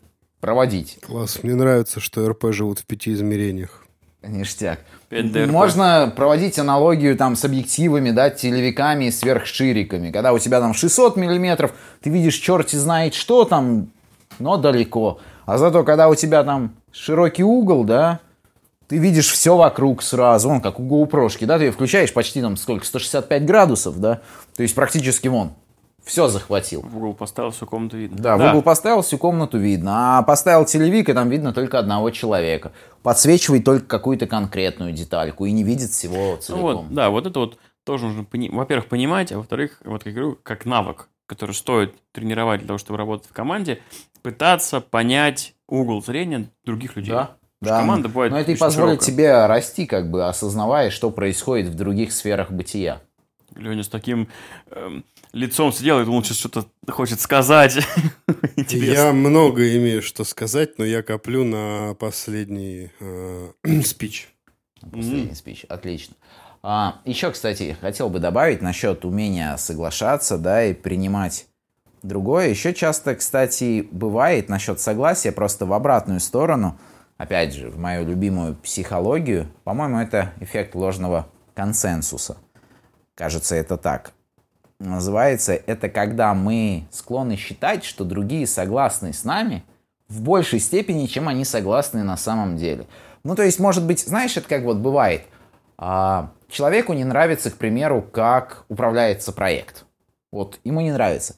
[0.41, 0.99] проводить.
[1.01, 3.85] Класс, мне нравится, что РП живут в пяти измерениях.
[4.21, 4.79] Ништяк.
[5.09, 5.51] 5D РП.
[5.51, 10.11] Можно проводить аналогию там с объективами, да, телевиками и сверхшириками.
[10.11, 13.87] Когда у тебя там 600 миллиметров, ты видишь черти знает что там,
[14.39, 15.19] но далеко.
[15.45, 18.19] А зато, когда у тебя там широкий угол, да,
[18.87, 22.57] ты видишь все вокруг сразу, вон, как у GoPro, да, ты ее включаешь почти там
[22.57, 24.19] сколько, 165 градусов, да,
[24.55, 25.53] то есть практически вон,
[26.09, 26.81] все захватил.
[26.81, 28.17] В угол поставил, всю комнату видно.
[28.17, 30.17] Да, в угол поставил, всю комнату видно.
[30.19, 32.71] А поставил телевик, и там видно только одного человека.
[33.03, 36.61] Подсвечивает только какую-то конкретную детальку и не видит всего Ну целиком.
[36.87, 40.37] вот, да, вот это вот тоже нужно, пони- во-первых, понимать, а во-вторых, вот как говорю,
[40.41, 43.79] как навык, который стоит тренировать для того, чтобы работать в команде,
[44.23, 47.11] пытаться понять угол зрения других людей.
[47.13, 47.79] Да, да.
[47.79, 49.05] команда бывает Но это и позволит широкая.
[49.15, 53.01] тебе расти, как бы осознавая, что происходит в других сферах бытия.
[53.55, 54.27] Леня с таким
[54.71, 57.77] эм, лицом сидел и думал, сейчас что-то хочет сказать.
[58.69, 63.51] Я много имею что сказать, но я коплю на последний э,
[63.83, 64.29] спич.
[64.81, 65.65] Последний спич.
[65.69, 66.15] Отлично.
[66.61, 71.47] А, еще, кстати, хотел бы добавить насчет умения соглашаться, да, и принимать
[72.03, 72.49] другое.
[72.49, 76.77] Еще часто, кстати, бывает насчет согласия просто в обратную сторону.
[77.17, 79.47] Опять же, в мою любимую психологию.
[79.63, 82.37] По-моему, это эффект ложного консенсуса.
[83.15, 84.13] Кажется, это так.
[84.79, 89.63] Называется это когда мы склонны считать, что другие согласны с нами
[90.07, 92.87] в большей степени, чем они согласны на самом деле.
[93.23, 95.23] Ну, то есть, может быть, знаешь, это как вот бывает.
[95.77, 99.85] а, человеку не нравится, к примеру, как управляется проект.
[100.31, 101.35] Вот, ему не нравится.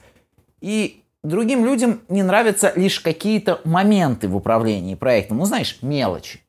[0.62, 5.38] И другим людям не нравятся лишь какие-то моменты в управлении проектом.
[5.38, 6.42] Ну, знаешь, мелочи.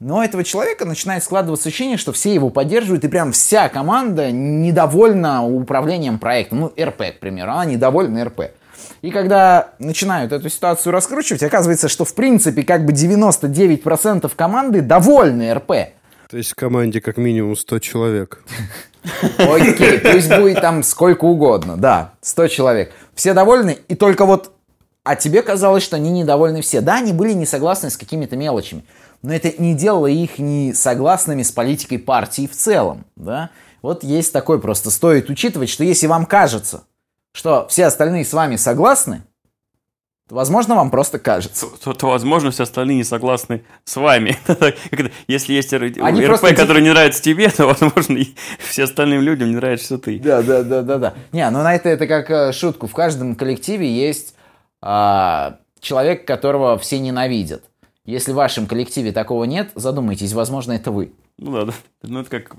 [0.00, 4.30] Но у этого человека начинает складываться ощущение, что все его поддерживают, и прям вся команда
[4.30, 6.60] недовольна управлением проектом.
[6.60, 8.42] Ну, РП, к примеру, она недовольна РП.
[9.02, 15.52] И когда начинают эту ситуацию раскручивать, оказывается, что в принципе как бы 99% команды довольны
[15.52, 15.72] РП.
[16.30, 18.44] То есть в команде как минимум 100 человек.
[19.38, 22.92] Окей, пусть будет там сколько угодно, да, 100 человек.
[23.14, 24.52] Все довольны, и только вот...
[25.04, 26.82] А тебе казалось, что они недовольны все.
[26.82, 28.84] Да, они были не согласны с какими-то мелочами,
[29.22, 33.50] но это не делало их не согласными с политикой партии в целом, да.
[33.82, 36.84] Вот есть такой просто, стоит учитывать, что если вам кажется,
[37.32, 39.22] что все остальные с вами согласны,
[40.28, 41.66] то, возможно, вам просто кажется.
[41.82, 44.36] То, то, возможно, все остальные не согласны с вами.
[45.26, 49.48] Если есть Они РП, просто- который не нравится тебе, то, возможно, и все остальным людям
[49.48, 50.18] не нравится, что ты.
[50.18, 51.14] Да, да, да, да, да.
[51.32, 52.86] Не, ну на это это как э, шутку.
[52.86, 54.34] В каждом коллективе есть
[54.82, 57.64] а, человек, которого все ненавидят.
[58.08, 61.12] Если в вашем коллективе такого нет, задумайтесь, возможно, это вы.
[61.36, 61.74] Ну да, да.
[62.04, 62.56] Ну это как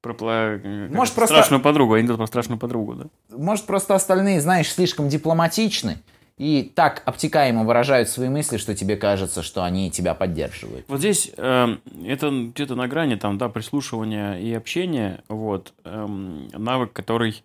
[0.00, 3.06] про пла- как Может, просто- страшную подругу, анекдот про страшную подругу, да?
[3.36, 5.96] Может, просто остальные, знаешь, слишком дипломатичны
[6.38, 10.84] и так обтекаемо выражают свои мысли, что тебе кажется, что они тебя поддерживают.
[10.86, 16.92] Вот здесь эм, это где-то на грани там, да, прислушивания и общения, вот, эм, навык,
[16.92, 17.42] который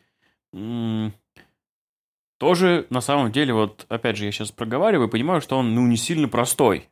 [0.54, 1.14] м,
[2.38, 5.98] тоже на самом деле, вот, опять же, я сейчас проговариваю, понимаю, что он, ну, не
[5.98, 6.88] сильно простой.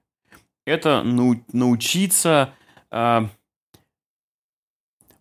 [0.67, 2.53] Это нау- научиться
[2.91, 3.21] э,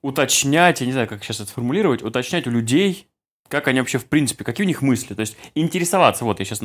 [0.03, 3.07] уточнять, я не знаю, как сейчас это сформулировать, уточнять у людей,
[3.49, 5.15] как они вообще в принципе, какие у них мысли.
[5.15, 6.63] То есть интересоваться, вот я сейчас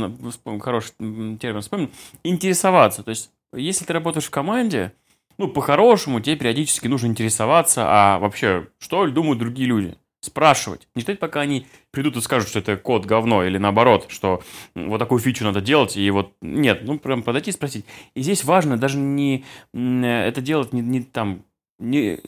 [0.62, 1.92] хороший м, термин вспомнил,
[2.24, 3.04] интересоваться.
[3.04, 4.94] То есть если ты работаешь в команде,
[5.38, 9.96] ну, по-хорошему, тебе периодически нужно интересоваться, а вообще, что думают другие люди.
[10.22, 10.88] Спрашивать.
[10.94, 14.44] Не ждать, пока они придут и скажут, что это код говно, или наоборот, что
[14.76, 17.86] вот такую фичу надо делать, и вот нет, ну, прям подойти и спросить.
[18.14, 21.44] И здесь важно даже не это делать не, не там,
[21.80, 22.20] не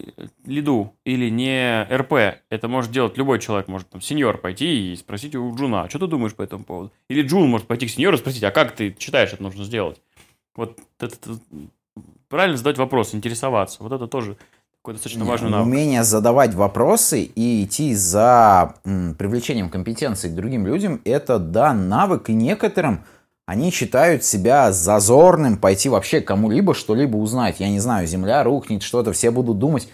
[0.44, 2.42] лиду или не РП.
[2.50, 6.00] Это может делать любой человек, может там сеньор пойти и спросить у Джуна, а что
[6.00, 6.92] ты думаешь по этому поводу?
[7.10, 10.02] Или Джун может пойти к сеньору и спросить, а как ты считаешь, это нужно сделать?
[10.56, 11.40] Вот это, это-
[12.28, 13.84] правильно задать вопрос, интересоваться.
[13.84, 14.38] Вот это тоже
[14.84, 15.66] такой достаточно важный навык.
[15.66, 22.30] Умение задавать вопросы и идти за м, привлечением компетенции к другим людям– это, да, навык,
[22.30, 23.06] и некоторым
[23.46, 27.62] они считают себя зазорным пойти вообще кому-либо что-либо узнать.
[27.62, 29.88] Я не знаю, земля рухнет, что-то, все будут думать,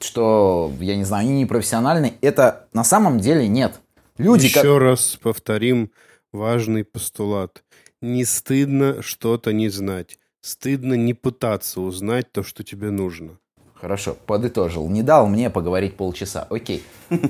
[0.00, 2.14] что, я не знаю, они непрофессиональны.
[2.22, 3.78] Это на самом деле нет.
[4.16, 5.90] Люди, Еще ко- раз повторим
[6.32, 7.62] важный постулат.
[8.00, 10.18] Не стыдно что-то не знать.
[10.40, 13.32] Стыдно не пытаться узнать то, что тебе нужно.
[13.80, 14.88] Хорошо, подытожил.
[14.88, 16.46] Не дал мне поговорить полчаса.
[16.50, 16.84] Окей.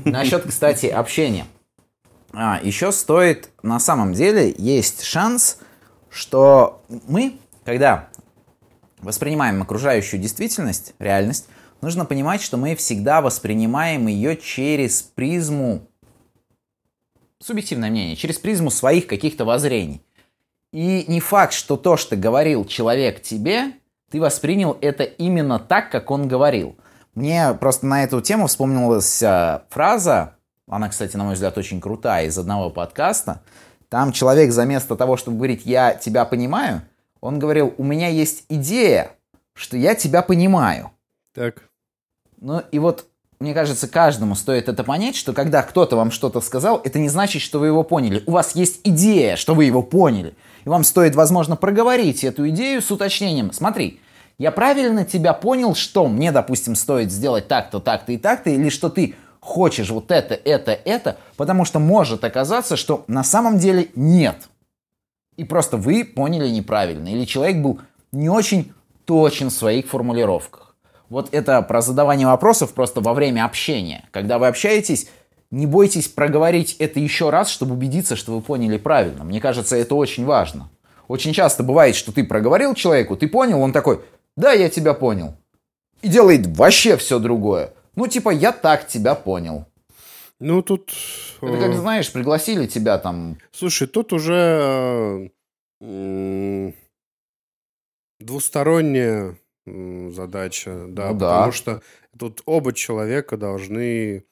[0.05, 1.47] Насчет, кстати, общения.
[2.33, 5.59] А, еще стоит, на самом деле, есть шанс,
[6.09, 8.09] что мы, когда
[8.99, 11.49] воспринимаем окружающую действительность, реальность,
[11.81, 15.89] нужно понимать, что мы всегда воспринимаем ее через призму,
[17.39, 20.03] субъективное мнение, через призму своих каких-то воззрений.
[20.73, 23.73] И не факт, что то, что говорил человек тебе,
[24.11, 26.77] ты воспринял это именно так, как он говорил.
[27.15, 30.35] Мне просто на эту тему вспомнилась а, фраза,
[30.69, 33.43] она, кстати, на мой взгляд, очень крутая, из одного подкаста.
[33.89, 36.83] Там человек заместо того, чтобы говорить «я тебя понимаю»,
[37.21, 39.11] он говорил «у меня есть идея,
[39.53, 40.93] что я тебя понимаю».
[41.35, 41.65] Так,
[42.41, 43.07] Ну и вот,
[43.41, 47.41] мне кажется, каждому стоит это понять, что когда кто-то вам что-то сказал, это не значит,
[47.41, 48.23] что вы его поняли.
[48.27, 50.35] У вас есть идея, что вы его поняли.
[50.67, 53.51] И вам стоит, возможно, проговорить эту идею с уточнением.
[53.53, 54.01] Смотри,
[54.37, 58.91] я правильно тебя понял, что мне, допустим, стоит сделать так-то, так-то и так-то, или что
[58.91, 64.51] ты хочешь вот это, это, это, потому что может оказаться, что на самом деле нет.
[65.37, 67.09] И просто вы поняли неправильно.
[67.09, 67.81] Или человек был
[68.13, 68.75] не очень
[69.07, 70.70] точен в своих формулировках.
[71.11, 74.09] Вот это про задавание вопросов просто во время общения.
[74.13, 75.09] Когда вы общаетесь,
[75.51, 79.25] не бойтесь проговорить это еще раз, чтобы убедиться, что вы поняли правильно.
[79.25, 80.71] Мне кажется, это очень важно.
[81.09, 84.01] Очень часто бывает, что ты проговорил человеку, ты понял, он такой,
[84.37, 85.35] да, я тебя понял.
[86.03, 87.75] И делает вообще все другое.
[87.97, 89.67] Ну, типа, я так тебя понял.
[90.39, 90.93] ну тут...
[91.43, 95.33] Это э, как, знаешь, пригласили тебя там Слушай, тут уже
[95.81, 96.73] э,
[98.21, 99.35] двусторонняя
[100.11, 101.29] задача, да, Ну да.
[101.29, 101.83] потому что
[102.19, 104.25] тут оба человека должны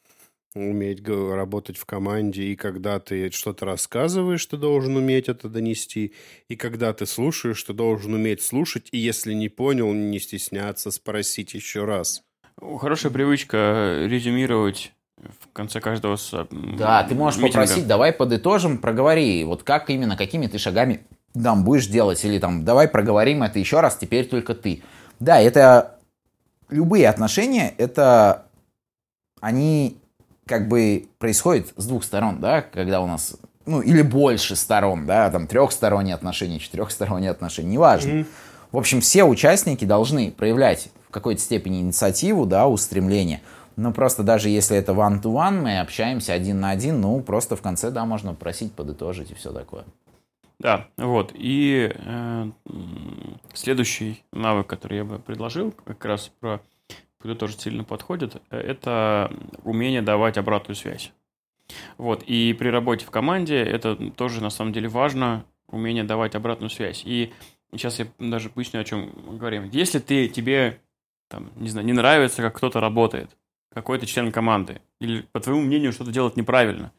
[0.54, 6.14] уметь работать в команде, и когда ты что-то рассказываешь, ты должен уметь это донести,
[6.48, 11.54] и когда ты слушаешь, ты должен уметь слушать, и если не понял, не стесняться спросить
[11.54, 12.22] еще раз.
[12.60, 16.16] Хорошая привычка резюмировать в конце каждого
[16.50, 17.62] Да, ты можешь митинга.
[17.62, 21.00] попросить, давай подытожим, проговори, вот как именно, какими ты шагами
[21.34, 24.82] там будешь делать, или там, давай проговорим это еще раз, теперь только ты.
[25.20, 25.98] Да, это
[26.70, 28.46] любые отношения, это
[29.40, 29.98] они
[30.46, 35.30] как бы происходят с двух сторон, да, когда у нас, ну, или больше сторон, да,
[35.30, 38.24] там трехсторонние отношения, четырехсторонние отношения, неважно.
[38.72, 43.40] В общем, все участники должны проявлять в какой-то степени инициативу, да, устремление.
[43.76, 47.90] Но просто даже если это one-to-one, мы общаемся один на один, ну, просто в конце,
[47.90, 49.84] да, можно просить подытожить и все такое.
[50.58, 51.32] Да, вот.
[51.34, 52.50] И э,
[53.58, 56.60] следующий навык, который я бы предложил, как раз про
[57.18, 59.32] который тоже сильно подходит, э, это
[59.64, 61.12] умение давать обратную связь.
[61.98, 62.22] Вот.
[62.22, 67.02] И при работе в команде это тоже на самом деле важно, умение давать обратную связь.
[67.04, 67.32] И
[67.72, 69.68] сейчас я даже поясню, о чем говорим.
[69.70, 70.80] Если ты, тебе,
[71.28, 73.36] там, не знаю, не нравится, как кто-то работает,
[73.74, 76.92] какой-то член команды, или, по твоему мнению, что-то делать неправильно,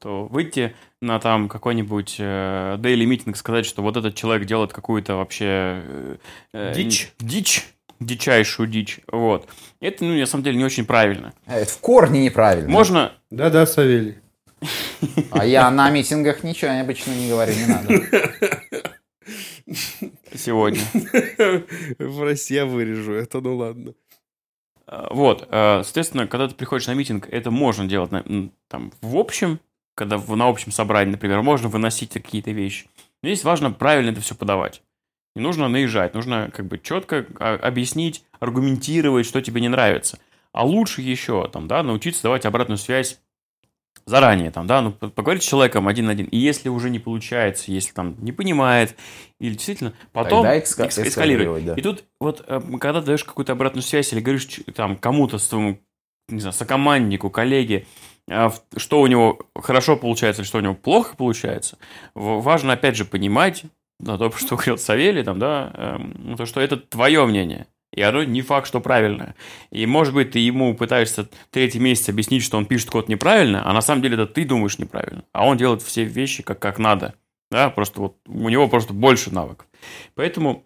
[0.00, 5.16] то выйти на там какой-нибудь э, daily митинг, сказать, что вот этот человек делает какую-то
[5.16, 5.44] вообще...
[5.84, 6.16] э,
[6.52, 7.12] э, Дичь.
[7.18, 7.66] Дичь.
[8.00, 9.00] Дичайшую дичь.
[9.08, 9.46] Вот.
[9.80, 11.34] Это, ну, на самом деле, не очень правильно.
[11.46, 12.70] Это в корне неправильно.
[12.70, 13.12] Можно...
[13.30, 14.16] Да-да, Савелий.
[15.30, 18.50] А я на митингах ничего обычно не говорю, не надо.
[20.34, 20.80] Сегодня.
[21.98, 23.94] Прости, я вырежу это, ну ладно.
[24.86, 28.10] А, Вот, э, соответственно, когда ты приходишь на митинг, это можно делать
[28.68, 29.60] там в общем,
[30.00, 32.86] когда на общем собрании, например, можно выносить какие-то вещи.
[33.22, 34.82] Но здесь важно правильно это все подавать.
[35.36, 40.18] Не нужно наезжать, нужно как бы четко а, объяснить, аргументировать, что тебе не нравится.
[40.52, 43.20] А лучше еще там, да, научиться давать обратную связь
[44.06, 46.24] заранее, там, да, ну, поговорить с человеком один на один.
[46.26, 48.96] И если уже не получается, если там не понимает,
[49.38, 51.74] или действительно, потом Тогда эска- экс- эскалировать, да.
[51.74, 55.78] И тут вот, э, когда даешь какую-то обратную связь или говоришь там кому-то, своему,
[56.28, 57.84] не знаю, сокоманднику, коллеге,
[58.76, 61.78] что у него хорошо получается, что у него плохо получается,
[62.14, 63.64] важно, опять же, понимать,
[63.98, 67.66] да, то, что говорил Савелий, там, да, эм, то, что это твое мнение.
[67.92, 69.34] И оно не факт, что правильное.
[69.70, 73.72] И, может быть, ты ему пытаешься третий месяц объяснить, что он пишет код неправильно, а
[73.72, 75.24] на самом деле это ты думаешь неправильно.
[75.32, 77.14] А он делает все вещи как, как надо.
[77.50, 79.66] Да, просто вот у него просто больше навыков.
[80.14, 80.64] Поэтому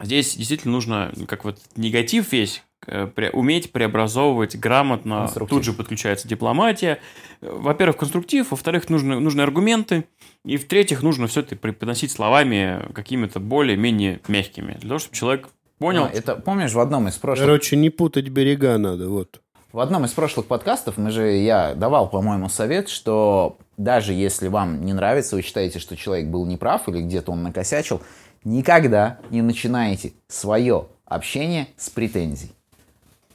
[0.00, 5.28] здесь действительно нужно, как вот негатив весь, э, пре- уметь преобразовывать грамотно.
[5.48, 6.98] Тут же подключается дипломатия.
[7.40, 10.04] Э, Во-первых, конструктив, во-вторых, нужны, нужны аргументы,
[10.44, 16.04] и в-третьих, нужно все это преподносить словами какими-то более-менее мягкими, для того, чтобы человек понял.
[16.04, 19.40] А, Это, помнишь, в одном из прошлых Короче, не путать берега надо, вот.
[19.72, 24.84] В одном из прошлых подкастов мы же, я давал, по-моему, совет, что даже если вам
[24.86, 28.00] не нравится, вы считаете, что человек был неправ или где-то он накосячил,
[28.44, 32.52] никогда не начинайте свое общение с претензий.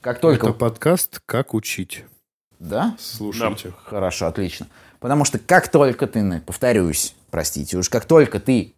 [0.01, 0.47] Как только...
[0.47, 2.05] Это подкаст «Как учить».
[2.59, 2.95] Да?
[2.99, 3.73] Слушайте.
[3.85, 4.67] Хорошо, отлично.
[4.99, 8.75] Потому что как только ты, на- повторюсь, простите, уж как только ты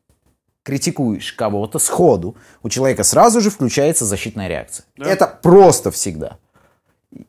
[0.63, 4.85] критикуешь кого-то сходу, у человека сразу же включается защитная реакция.
[4.95, 5.09] Да.
[5.09, 6.37] Это просто всегда.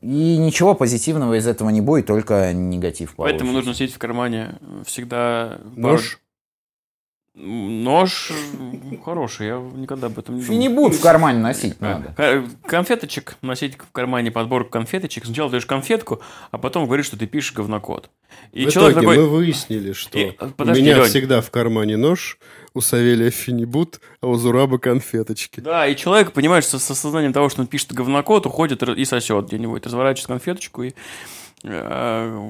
[0.01, 3.53] И ничего позитивного из этого не будет, только негатив Поэтому получится.
[3.53, 5.59] нужно сидеть в кармане всегда...
[5.75, 6.19] пару- Нож.
[7.37, 8.31] Нож
[9.03, 10.53] хороший, я никогда об этом не думал.
[10.53, 12.13] Финибут в кармане носить надо.
[12.65, 15.25] Конфеточек носить в кармане подборку конфеточек.
[15.25, 16.21] Сначала даешь конфетку,
[16.51, 18.09] а потом говоришь, что ты пишешь говнокод.
[18.53, 21.09] И в человек итоге такой, мы выяснили, что И, у подожди, меня Лёнь.
[21.09, 22.37] всегда в кармане нож,
[22.73, 25.59] у Савелия финибут, а у Зураба конфеточки.
[25.59, 29.47] Да, и человек, понимаешь, со, с осознанием того, что он пишет говнокод, уходит и сосет
[29.47, 30.93] где-нибудь, разворачивает конфеточку и...
[31.65, 32.47] э,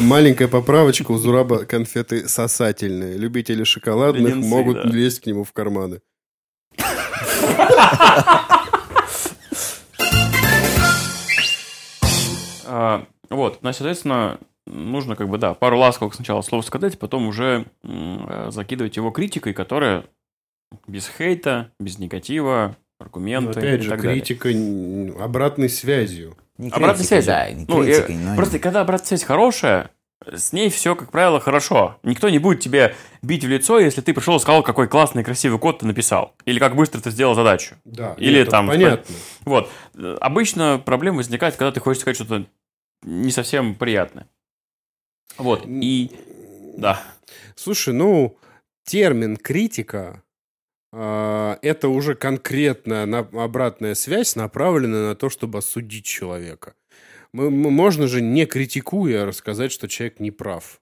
[0.00, 3.16] маленькая поправочка, у Зураба конфеты сосательные.
[3.18, 4.88] Любители шоколадных Леденцы, могут да.
[4.88, 6.00] лезть к нему в карманы.
[12.64, 17.66] А, вот, ну, соответственно, нужно как бы, да, пару ласковых сначала слов сказать, потом уже
[17.82, 20.04] э, закидывать его критикой, которая
[20.86, 24.14] без хейта, без негатива, Но аргументы опять и же, далее.
[24.14, 26.36] критика н- обратной связью.
[26.58, 29.90] Не Обратная критикой, связь, да, не Ну, критикой, э, но Просто когда обратная связь хорошая,
[30.30, 31.98] с ней все, как правило, хорошо.
[32.02, 35.58] Никто не будет тебе бить в лицо, если ты пришел и сказал, какой классный, красивый
[35.58, 36.34] код ты написал.
[36.44, 37.76] Или как быстро ты сделал задачу.
[37.84, 39.14] Да, Или там- Понятно.
[39.44, 39.70] Вот.
[40.20, 42.46] Обычно проблема возникает, когда ты хочешь сказать что-то
[43.02, 44.28] не совсем приятное.
[45.38, 45.64] Вот.
[45.66, 46.10] И...
[46.76, 47.02] Да.
[47.56, 48.38] Слушай, ну,
[48.84, 50.22] термин критика
[50.92, 56.74] это уже конкретная на- обратная связь, направленная на то, чтобы осудить человека.
[57.32, 60.80] Мы, мы- можно же, не критикуя, рассказать, что человек не прав.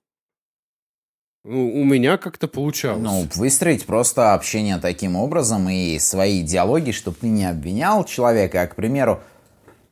[1.45, 3.03] Ну, у меня как-то получалось.
[3.03, 8.67] Ну, выстроить просто общение таким образом и свои диалоги, чтобы ты не обвинял человека, а,
[8.67, 9.23] к примеру,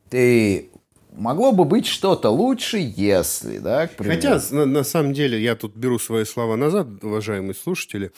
[0.09, 0.69] ты
[1.11, 4.15] могло бы быть что-то лучше, если, да, к примеру.
[4.21, 8.11] Хотя, на, на самом деле, я тут беру свои слова назад, уважаемые слушатели.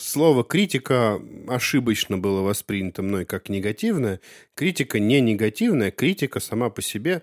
[0.00, 4.20] Слово критика ошибочно было воспринято мной как негативное.
[4.54, 7.22] Критика не негативная, критика сама по себе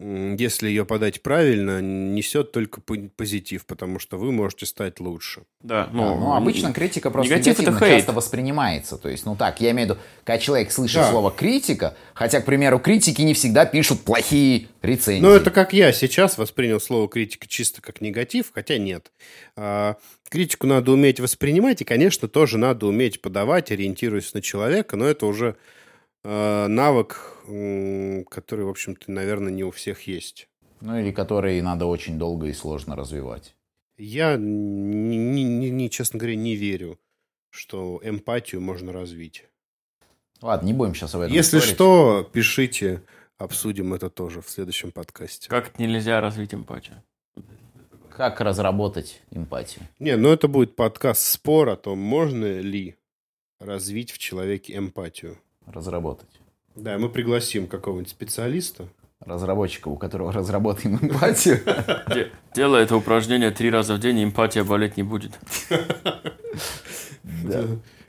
[0.00, 5.42] если ее подать правильно, несет только позитив, потому что вы можете стать лучше.
[5.62, 8.96] Да, ну, да, ну обычно критика просто негатив негативно это часто воспринимается.
[8.96, 11.10] То есть, ну так, я имею в виду, когда человек слышит да.
[11.10, 15.20] слово критика, хотя, к примеру, критики не всегда пишут плохие рецензии.
[15.22, 19.12] Ну, это как я сейчас воспринял слово критика чисто как негатив, хотя нет.
[19.54, 19.96] А,
[20.30, 25.26] критику надо уметь воспринимать, и, конечно, тоже надо уметь подавать, ориентируясь на человека, но это
[25.26, 25.56] уже
[26.24, 27.36] навык,
[28.30, 30.48] который, в общем-то, наверное, не у всех есть.
[30.80, 33.54] Ну или который надо очень долго и сложно развивать.
[33.96, 36.98] Я, не, не, не, честно говоря, не верю,
[37.50, 39.46] что эмпатию можно развить.
[40.40, 41.74] Ладно, не будем сейчас об этом Если спорить.
[41.74, 43.02] что, пишите,
[43.36, 45.50] обсудим это тоже в следующем подкасте.
[45.50, 47.02] Как нельзя развить эмпатию?
[48.08, 49.86] Как разработать эмпатию?
[49.98, 52.96] Не, ну это будет подкаст спор о том, можно ли
[53.58, 55.38] развить в человеке эмпатию
[55.72, 56.28] разработать.
[56.76, 58.86] Да, мы пригласим какого-нибудь специалиста.
[59.20, 61.60] Разработчика, у которого разработаем эмпатию.
[62.54, 65.38] Делай это упражнение три раза в день, и эмпатия болеть не будет.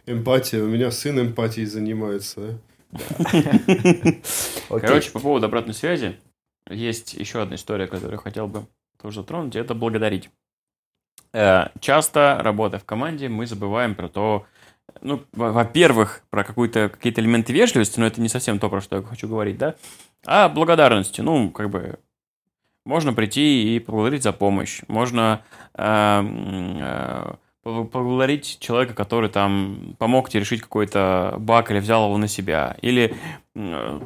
[0.06, 0.64] Эмпатия.
[0.64, 2.60] У меня сын эмпатией занимается.
[4.70, 6.18] Короче, по поводу обратной связи,
[6.70, 8.66] есть еще одна история, которую я хотел бы
[9.02, 10.30] тоже затронуть, это благодарить.
[11.34, 14.46] Э, часто, работая в команде, мы забываем про то,
[15.02, 19.04] ну, во-первых, про какую-то, какие-то элементы вежливости, но это не совсем то, про что я
[19.04, 19.76] хочу говорить, да,
[20.26, 22.00] а благодарности, ну, как бы,
[22.86, 25.44] можно прийти и поблагодарить за помощь, можно
[25.76, 27.34] э, э,
[27.64, 32.76] поблагодарить человека, который там помог тебе решить какой-то баг или взял его на себя.
[32.82, 33.16] Или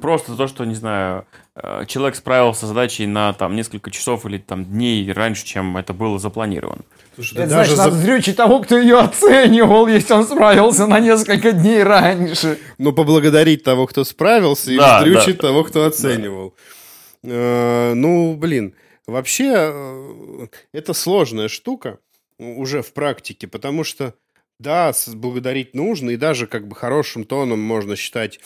[0.02, 1.26] просто то, что, не знаю,
[1.56, 5.94] э, человек справился с задачей на там несколько часов или там дней раньше, чем это
[5.94, 6.82] было запланировано.
[7.16, 7.86] Слушай, это значит, за...
[7.86, 12.60] надо дрючить того, кто ее оценивал, если он справился на несколько дней раньше.
[12.78, 15.48] Ну, поблагодарить того, кто справился, да, и дрючить да.
[15.48, 16.56] того, кто оценивал.
[17.24, 17.30] Да.
[17.32, 18.74] Э, ну, блин,
[19.08, 22.00] вообще, э, это сложная штука
[22.40, 24.14] уже в практике, потому что,
[24.60, 28.40] да, благодарить нужно, и даже как бы хорошим тоном можно считать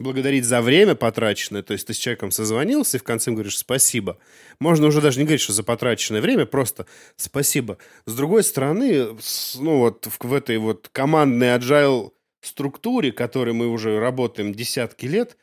[0.00, 4.18] благодарить за время потраченное, то есть ты с человеком созвонился и в конце говоришь спасибо.
[4.58, 6.86] Можно уже даже не говорить, что за потраченное время, просто
[7.16, 7.78] спасибо.
[8.04, 9.16] С другой стороны,
[9.54, 12.10] ну вот в, в этой вот командной agile
[12.42, 15.36] структуре, которой мы уже работаем десятки лет,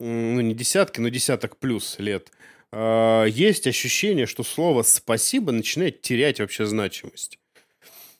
[0.00, 2.30] ну не десятки, но десяток плюс лет,
[2.76, 7.38] а, есть ощущение, что слово «спасибо» начинает терять вообще значимость.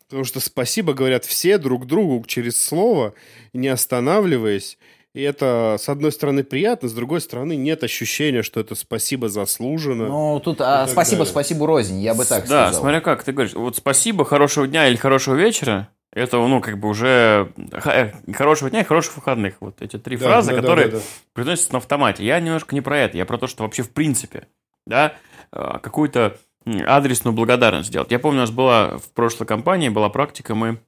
[0.06, 3.14] Потому что спасибо говорят все друг другу через слово,
[3.52, 4.78] не останавливаясь.
[5.12, 10.06] И это, с одной стороны, приятно, с другой стороны, нет ощущения, что это спасибо заслужено.
[10.06, 11.32] Ну, тут а, спасибо, далее.
[11.32, 12.70] спасибо рознь, я бы так да, сказал.
[12.70, 16.78] Да, смотря как, ты говоришь, вот спасибо, хорошего дня или хорошего вечера, это, ну, как
[16.78, 19.56] бы уже э, хорошего дня и хороших выходных.
[19.60, 21.04] Вот эти три да, фразы, да, которые да, да, да.
[21.32, 22.24] произносятся на автомате.
[22.24, 24.46] Я немножко не про это, я про то, что вообще в принципе,
[24.86, 25.16] да,
[25.52, 28.12] э, какую-то адресную благодарность сделать.
[28.12, 30.78] Я помню, у нас была в прошлой компании была практика, мы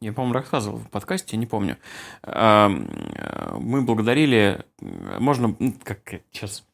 [0.00, 1.78] я, по-моему, рассказывал в подкасте, не помню.
[2.22, 6.64] Э, мы благодарили, можно, как сейчас,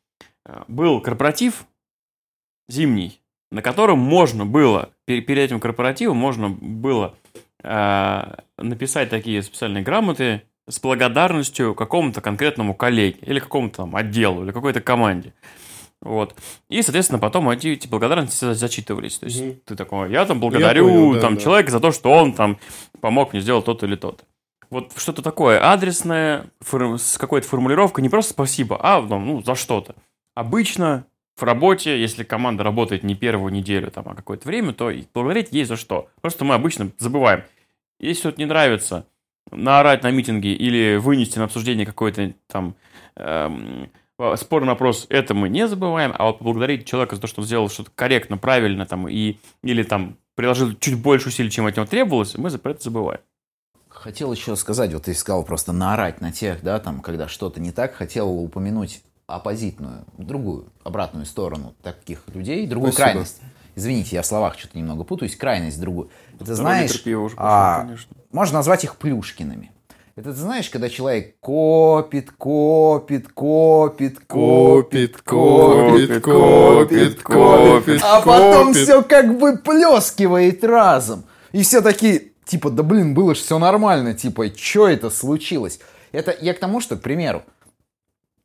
[0.66, 1.64] был корпоратив
[2.68, 3.20] зимний,
[3.52, 7.14] на котором можно было, перед этим корпоративом можно было
[7.62, 14.80] написать такие специальные грамоты с благодарностью какому-то конкретному коллеге или какому-то там отделу или какой-то
[14.80, 15.34] команде.
[16.00, 16.34] Вот.
[16.68, 19.18] И, соответственно, потом эти, эти благодарности зачитывались.
[19.18, 21.40] То есть mm ты такой, я там благодарю я понял, да, там, да.
[21.40, 22.58] человека за то, что он там
[23.00, 24.24] помог мне сделать то-то или то-то.
[24.68, 29.94] Вот что-то такое адресное, с какой-то формулировкой, не просто спасибо, а ну, за что-то.
[30.34, 31.04] Обычно
[31.36, 35.68] в работе, если команда работает не первую неделю, там, а какое-то время, то благодарить есть
[35.68, 36.08] за что.
[36.20, 37.44] Просто мы обычно забываем.
[37.98, 39.06] Если что-то не нравится,
[39.50, 42.74] наорать на митинге или вынести на обсуждение какой-то там
[43.16, 43.90] эм,
[44.36, 47.68] спорный вопрос, это мы не забываем, а вот поблагодарить человека за то, что он сделал
[47.68, 52.36] что-то корректно, правильно, там, и, или там приложил чуть больше усилий, чем от него требовалось,
[52.36, 53.20] мы за это забываем.
[53.88, 57.72] Хотел еще сказать, вот ты сказал просто наорать на тех, да, там, когда что-то не
[57.72, 59.02] так, хотел упомянуть
[59.36, 63.12] оппозитную, другую, обратную сторону таких людей, другую Спасибо.
[63.12, 63.40] крайность.
[63.74, 66.10] Извините, я в словах что-то немного путаюсь, крайность другую.
[66.38, 67.88] Это знаешь, уже а,
[68.30, 69.70] можно назвать их плюшкиными.
[70.14, 79.02] Это ты знаешь, когда человек копит, копит, копит, копит, копит, копит, копит, а потом все
[79.02, 81.24] как бы плескивает разом.
[81.52, 85.80] И все такие, типа, да блин, было же все нормально, типа, что это случилось?
[86.12, 87.42] Это я к тому, что, к примеру,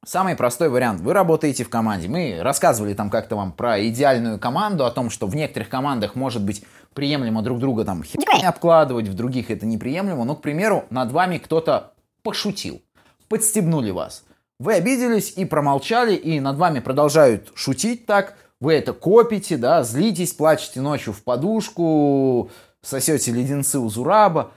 [0.06, 1.02] Самый простой вариант.
[1.02, 2.08] Вы работаете в команде.
[2.08, 6.44] Мы рассказывали там как-то вам про идеальную команду, о том, что в некоторых командах может
[6.44, 10.24] быть приемлемо друг друга там херня обкладывать, в других это неприемлемо.
[10.24, 11.94] Но, к примеру, над вами кто-то
[12.24, 12.82] пошутил,
[13.28, 14.24] подстебнули вас.
[14.60, 18.36] Вы обиделись и промолчали, и над вами продолжают шутить так.
[18.60, 22.50] Вы это копите, да, злитесь, плачете ночью в подушку,
[22.82, 24.52] сосете леденцы у Зураба.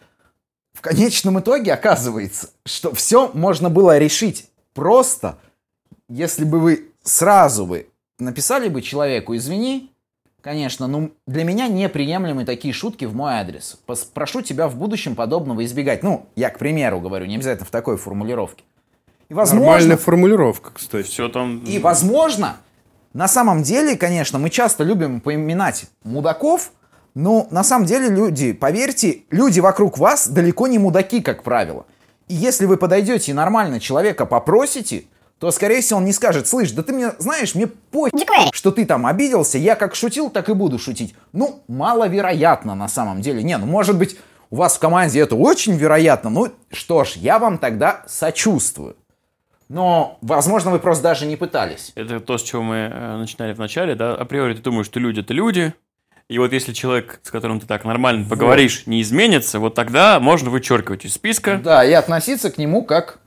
[0.73, 5.39] В конечном итоге оказывается, что все можно было решить просто,
[6.09, 9.91] если бы вы сразу бы написали бы человеку «извини»,
[10.41, 13.79] конечно, ну для меня неприемлемы такие шутки в мой адрес.
[14.15, 16.03] Прошу тебя в будущем подобного избегать.
[16.03, 18.65] Ну, я к примеру говорю, не обязательно в такой формулировке.
[19.29, 21.07] И возможно, Нормальная формулировка, кстати.
[21.07, 21.63] Все там...
[21.65, 22.57] И возможно,
[23.13, 26.73] на самом деле, конечно, мы часто любим поименать мудаков,
[27.15, 31.87] но на самом деле люди, поверьте, люди вокруг вас далеко не мудаки, как правило.
[32.31, 35.07] И если вы подойдете и нормально человека попросите,
[35.41, 38.13] то, скорее всего, он не скажет, слышь, да ты мне, знаешь, мне похуй,
[38.53, 41.17] что ты там обиделся, я как шутил, так и буду шутить.
[41.33, 43.43] Ну, маловероятно на самом деле.
[43.43, 44.17] Не, ну, может быть,
[44.49, 48.95] у вас в команде это очень вероятно, ну, что ж, я вам тогда сочувствую.
[49.69, 51.91] Но, возможно, вы просто даже не пытались.
[51.97, 54.15] Это то, с чего мы э, начинали в начале, да?
[54.15, 55.75] Априори ты думаешь, что люди– это люди,
[56.31, 58.93] и вот если человек, с которым ты так нормально поговоришь, вот.
[58.93, 61.61] не изменится, вот тогда можно вычеркивать из списка.
[61.63, 63.19] Да, и относиться к нему как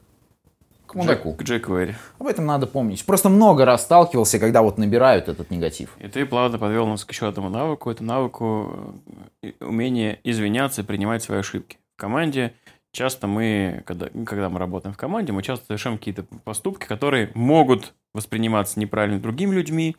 [0.87, 1.31] к мудаку.
[1.31, 1.95] Джек, к Джеку Эри.
[2.17, 3.05] Об этом надо помнить.
[3.05, 5.89] Просто много раз сталкивался, когда вот набирают этот негатив.
[5.99, 7.91] И ты плавно подвел нас к еще одному навыку.
[7.91, 8.95] Это навыку
[9.41, 11.79] э, умение извиняться и принимать свои ошибки.
[11.97, 12.53] В команде
[12.93, 17.95] часто мы, когда, когда мы работаем в команде, мы часто совершаем какие-то поступки, которые могут
[18.13, 19.97] восприниматься неправильно другими людьми.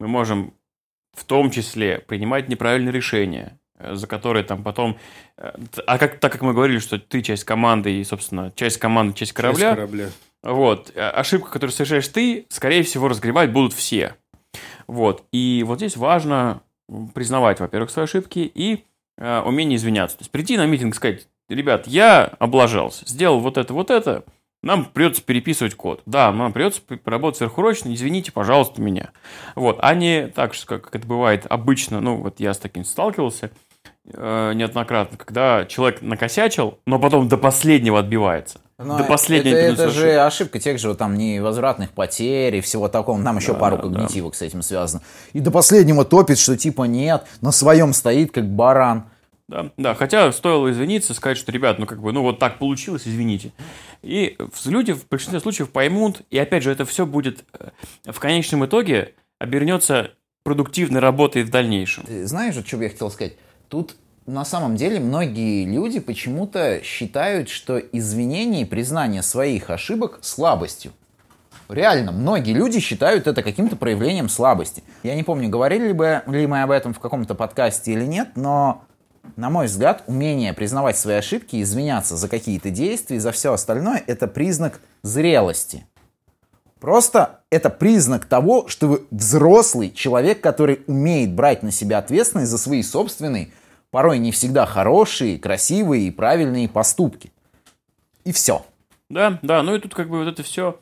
[0.00, 0.52] Мы можем
[1.20, 4.98] в том числе принимать неправильные решения, э, за которые там потом...
[5.36, 5.52] Э,
[5.86, 9.32] а как, так как мы говорили, что ты часть команды и, собственно, часть команды, часть
[9.32, 9.60] корабля.
[9.60, 10.08] Часть корабля.
[10.42, 10.92] Вот.
[10.94, 14.16] Э, ошибка, которую совершаешь ты, скорее всего, разгребать будут все.
[14.86, 15.24] Вот.
[15.30, 16.62] И вот здесь важно
[17.14, 18.84] признавать, во-первых, свои ошибки и
[19.18, 20.16] э, умение извиняться.
[20.16, 24.24] То есть прийти на митинг и сказать, ребят, я облажался, сделал вот это, вот это,
[24.62, 26.02] нам придется переписывать код.
[26.06, 29.10] Да, нам придется поработать сверхурочно, извините, пожалуйста, меня.
[29.54, 33.50] Вот, а не так, как это бывает обычно, ну, вот я с таким сталкивался
[34.12, 38.60] э, неоднократно, когда человек накосячил, но потом до последнего отбивается.
[38.82, 39.54] Но до последнего.
[39.54, 43.22] Это, это же ошибка тех же там невозвратных потерь и всего такого.
[43.22, 44.38] Там еще да, пару когнитивок да.
[44.38, 45.02] с этим связано.
[45.34, 49.09] И до последнего топит, что типа нет, на своем стоит как баран.
[49.50, 53.02] Да, да, хотя стоило извиниться, сказать, что, ребят, ну как бы, ну вот так получилось,
[53.04, 53.50] извините.
[54.00, 57.70] И люди в большинстве случаев поймут, и опять же, это все будет э,
[58.04, 60.12] в конечном итоге обернется
[60.44, 62.04] продуктивной работой в дальнейшем.
[62.04, 63.32] Ты знаешь, что бы я хотел сказать?
[63.68, 70.92] Тут на самом деле многие люди почему-то считают, что извинение и признание своих ошибок слабостью.
[71.68, 74.84] Реально, многие люди считают это каким-то проявлением слабости.
[75.02, 78.84] Я не помню, говорили бы ли мы об этом в каком-то подкасте или нет, но
[79.36, 83.52] на мой взгляд, умение признавать свои ошибки, и извиняться за какие-то действия и за все
[83.52, 85.86] остальное– это признак зрелости.
[86.80, 92.58] Просто это признак того, что вы взрослый человек, который умеет брать на себя ответственность за
[92.58, 93.50] свои собственные,
[93.90, 97.32] порой не всегда хорошие, красивые и правильные поступки.
[98.24, 98.64] И все.
[99.10, 100.80] Да, да, ну и тут как бы вот это все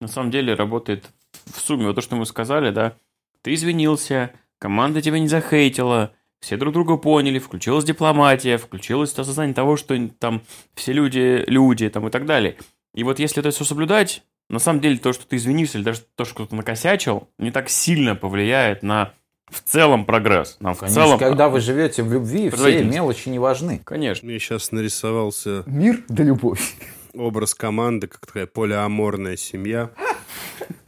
[0.00, 1.04] на самом деле работает
[1.46, 1.86] в сумме.
[1.86, 2.94] Вот то, что мы сказали, да,
[3.42, 9.76] ты извинился, команда тебя не захейтила, все друг друга поняли, включилась дипломатия, включилось осознание того,
[9.76, 10.42] что там
[10.74, 12.56] все люди люди там и так далее.
[12.94, 16.00] И вот если это все соблюдать, на самом деле то, что ты извинишься, или даже
[16.16, 19.12] то, что кто-то накосячил, не так сильно повлияет на
[19.50, 20.56] в целом прогресс.
[20.60, 21.18] Нам в целом...
[21.18, 23.80] когда вы живете в любви, все мелочи не важны.
[23.84, 24.28] Конечно.
[24.28, 25.64] Мне сейчас нарисовался...
[25.66, 26.76] Мир да любовь.
[27.14, 29.90] Образ команды, как такая полиаморная семья.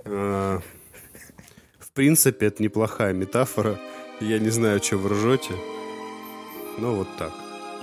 [0.05, 0.61] А,
[1.79, 3.79] в принципе, это неплохая метафора.
[4.23, 5.53] Я не знаю, что вы ржете.
[6.79, 7.33] Но вот так.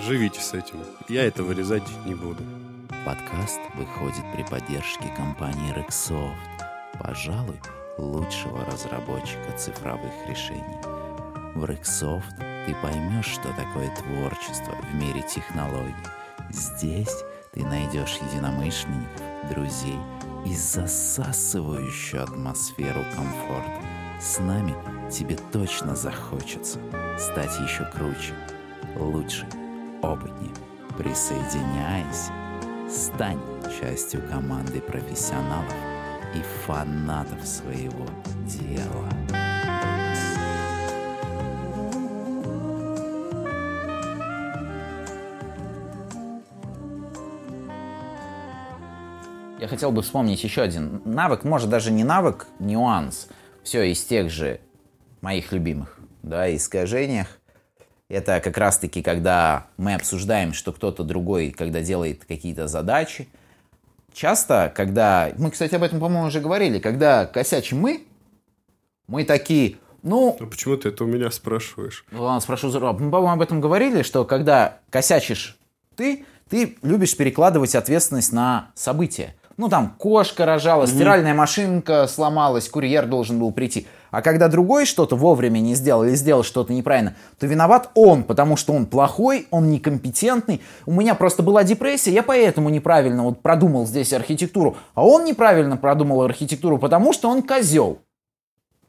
[0.00, 0.78] Живите с этим.
[1.06, 2.42] Я это вырезать не буду.
[3.04, 6.32] Подкаст выходит при поддержке компании Rexsoft.
[6.98, 7.60] Пожалуй,
[7.98, 10.80] лучшего разработчика цифровых решений.
[11.54, 15.94] В Rexsoft ты поймешь, что такое творчество в мире технологий.
[16.48, 17.16] Здесь
[17.52, 19.98] ты найдешь единомышленников, друзей
[20.46, 23.82] и засасывающую атмосферу комфорта.
[24.18, 24.74] С нами
[25.10, 26.78] тебе точно захочется
[27.18, 28.34] стать еще круче,
[28.96, 29.46] лучше,
[30.02, 30.54] опытнее.
[30.96, 32.32] Присоединяйся,
[32.88, 33.40] стань
[33.80, 35.74] частью команды профессионалов
[36.34, 38.06] и фанатов своего
[38.46, 39.08] дела.
[49.60, 53.28] я хотел бы вспомнить еще один навык, может даже не навык, нюанс,
[53.62, 54.60] все из тех же
[55.20, 57.38] моих любимых, да, искажениях.
[58.08, 63.28] Это как раз-таки, когда мы обсуждаем, что кто-то другой, когда делает какие-то задачи.
[64.12, 65.30] Часто, когда...
[65.38, 66.80] Мы, кстати, об этом, по-моему, уже говорили.
[66.80, 68.04] Когда косячим мы,
[69.06, 70.36] мы такие, ну...
[70.40, 72.04] А почему ты это у меня спрашиваешь?
[72.10, 75.56] Ладно, спрошу, мы, по-моему, об этом говорили, что когда косячишь
[75.94, 79.36] ты, ты любишь перекладывать ответственность на события.
[79.56, 83.86] Ну, там, кошка рожала, стиральная машинка сломалась, курьер должен был прийти.
[84.10, 88.56] А когда другой что-то вовремя не сделал или сделал что-то неправильно, то виноват он, потому
[88.56, 90.60] что он плохой, он некомпетентный.
[90.86, 94.76] У меня просто была депрессия, я поэтому неправильно вот продумал здесь архитектуру.
[94.94, 98.00] А он неправильно продумал архитектуру, потому что он козел.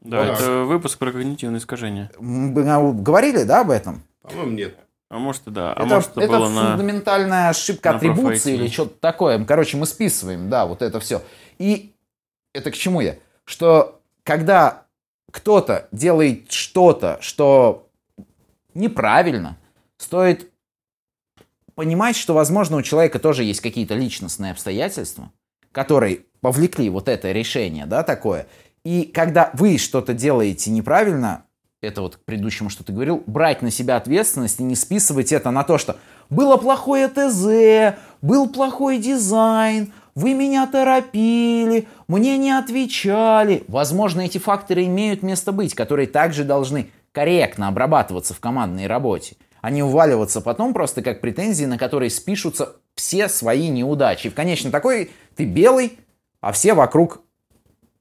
[0.02, 0.40] Да, Вот.
[0.40, 2.12] это выпуск про когнитивные искажения.
[2.20, 4.02] М, а, Говорили, да, об этом?
[4.24, 4.76] По-моему, нет.
[5.10, 5.74] А может и да.
[5.74, 6.70] А это может это, это было на...
[6.72, 9.44] фундаментальная ошибка на атрибуции или что-то такое.
[9.44, 11.22] Короче, мы списываем, да, вот это все.
[11.60, 11.94] И
[12.54, 13.18] это к чему я?
[13.44, 14.86] Что когда
[15.30, 17.90] кто-то делает что-то, что
[18.74, 19.58] неправильно,
[19.98, 20.52] стоит
[21.76, 25.32] понимать, что, возможно, у человека тоже есть какие-то личностные обстоятельства,
[25.72, 28.48] которые повлекли вот это решение, да, такое.
[28.84, 31.46] И когда вы что-то делаете неправильно,
[31.82, 35.52] это вот к предыдущему, что ты говорил, брать на себя ответственность и не списывать это
[35.52, 35.98] на то, что
[36.30, 43.64] было плохое ТЗ, был плохой дизайн, вы меня торопили, мне не отвечали.
[43.68, 49.70] Возможно, эти факторы имеют место быть, которые также должны корректно обрабатываться в командной работе, а
[49.70, 54.30] не уваливаться потом просто как претензии, на которые спишутся все свои неудачи.
[54.30, 56.00] В конечном такой ты белый,
[56.40, 57.22] а все вокруг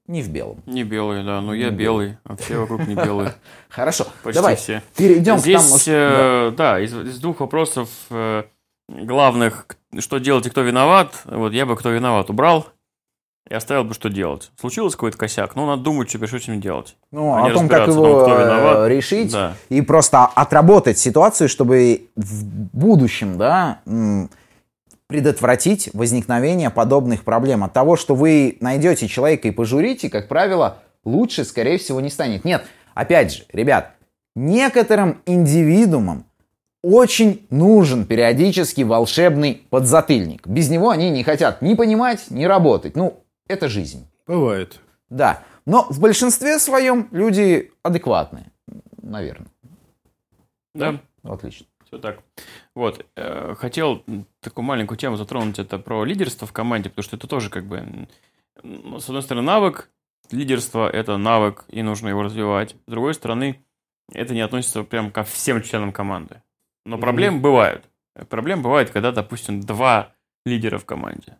[0.07, 0.61] не в белом.
[0.65, 1.39] Не белый, да.
[1.41, 3.33] Ну, я Не белый, а все вокруг не белые.
[3.69, 4.81] Хорошо, Почти давай все.
[4.97, 8.43] перейдем к Здесь, тому, что- э, да, из, из двух вопросов э,
[8.91, 9.67] главных,
[9.99, 12.67] что делать и кто виноват, вот я бы кто виноват убрал
[13.49, 14.51] и оставил бы, что делать.
[14.59, 16.95] Случилось какой-то косяк, ну, надо думать, что, что с ним делать.
[17.11, 18.89] Ну, а о том, как его том, кто э, виноват.
[18.89, 19.53] решить Да.
[19.69, 23.81] и просто отработать ситуацию, чтобы в будущем, да,
[25.07, 27.65] предотвратить возникновение подобных проблем.
[27.65, 32.45] От того, что вы найдете человека и пожурите, как правило, лучше, скорее всего, не станет.
[32.45, 32.63] Нет,
[32.93, 33.91] опять же, ребят,
[34.35, 36.25] некоторым индивидуумам
[36.83, 40.47] очень нужен периодически волшебный подзатыльник.
[40.47, 42.95] Без него они не хотят ни понимать, ни работать.
[42.95, 44.07] Ну, это жизнь.
[44.27, 44.79] Бывает.
[45.09, 48.51] Да, но в большинстве своем люди адекватные,
[49.01, 49.47] наверное.
[50.73, 51.67] Да, Отлично.
[51.85, 52.19] все так.
[52.75, 54.03] Вот, э, хотел
[54.39, 58.07] такую маленькую тему затронуть, это про лидерство в команде, потому что это тоже как бы,
[58.63, 59.89] ну, с одной стороны, навык,
[60.31, 62.75] лидерство– это навык, и нужно его развивать.
[62.87, 63.63] С другой стороны,
[64.13, 66.41] это не относится прям ко всем членам команды.
[66.85, 67.01] Но Мгм.
[67.01, 67.85] проблемы бывают.
[68.29, 70.13] Проблем бывает, когда, допустим, два
[70.45, 71.37] лидера в команде.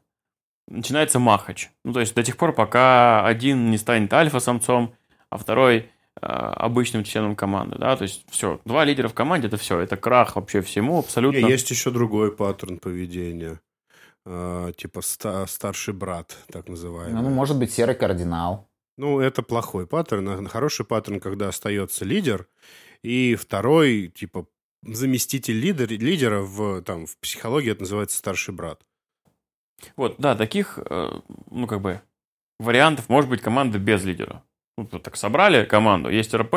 [0.68, 1.70] Начинается махач.
[1.84, 4.96] Ну, то есть до тех пор, пока один не станет альфа-самцом,
[5.30, 5.78] а второй
[6.22, 9.98] э, обычным членом команды, да, то есть все, два лидера в команде, это все, это
[9.98, 11.39] крах вообще всему абсолютно.
[11.39, 13.60] Не, есть еще другой паттерн поведения.
[14.26, 17.22] А, типа ста- старший брат, так называемый.
[17.22, 18.70] Ну, может быть, серый кардинал.
[18.98, 20.30] Ну, это плохой паттерн.
[20.30, 22.48] А Хороший паттерн, когда остается лидер,
[23.04, 24.46] и второй, типа,
[24.84, 28.82] заместитель лидер, лидера в, там, в психологии это называется старший брат.
[29.96, 31.12] Вот, да, таких, э,
[31.50, 32.02] ну, как бы,
[32.60, 34.44] вариантов может быть команда без лидера.
[34.78, 36.56] Ну, вот так собрали команду, есть РП,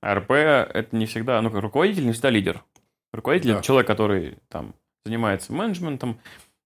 [0.00, 2.64] а РП это не всегда, ну, как руководитель не всегда лидер.
[3.12, 3.54] Руководитель Да.
[3.56, 6.18] это человек, который там занимается менеджментом,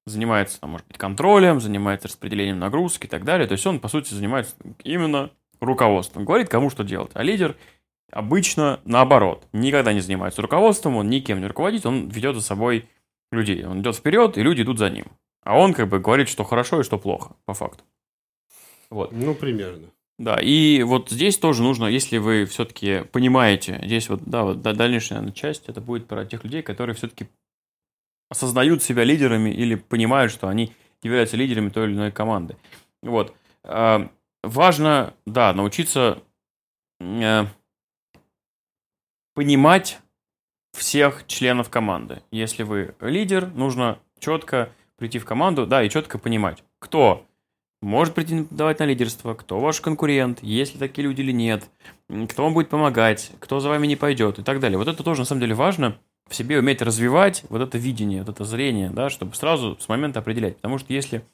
[0.06, 3.46] занимается, там, может быть, контролем, занимается распределением нагрузки и так далее.
[3.46, 5.30] То есть он, по сути, занимается именно
[5.60, 6.24] руководством.
[6.24, 7.10] Говорит, кому что делать.
[7.14, 7.56] А лидер
[8.10, 9.46] обычно наоборот.
[9.52, 12.88] Никогда не занимается руководством, он никем не руководит, он ведет за собой
[13.30, 13.64] людей.
[13.64, 15.06] Он идет вперед, и люди идут за ним.
[15.44, 17.84] А он как бы говорит, что хорошо и что плохо, по факту.
[18.90, 19.12] Вот.
[19.12, 19.88] Ну, примерно.
[20.18, 24.72] Да, и вот здесь тоже нужно, если вы все-таки понимаете, здесь вот, да, вот да-
[24.72, 27.28] дальнейшая наверное, часть, это будет про тех людей, которые все-таки
[28.28, 32.56] осознают себя лидерами или понимают, что они являются лидерами той или иной команды.
[33.02, 33.32] Вот.
[33.62, 34.08] А,
[34.42, 36.22] Важно, да, научиться
[37.00, 37.44] э,
[39.38, 40.00] понимать
[40.76, 42.22] всех членов команды.
[42.32, 47.24] Если вы лидер, нужно четко прийти в команду, да, и четко понимать, кто
[47.80, 51.70] может претендовать на лидерство, кто ваш конкурент, есть ли такие люди или нет,
[52.28, 54.76] кто вам будет помогать, кто за вами не пойдет и так далее.
[54.76, 55.96] Вот это тоже на самом деле важно
[56.28, 60.18] в себе уметь развивать вот это видение, вот это зрение, да, чтобы сразу с момента
[60.18, 60.56] определять.
[60.56, 61.24] Потому что если,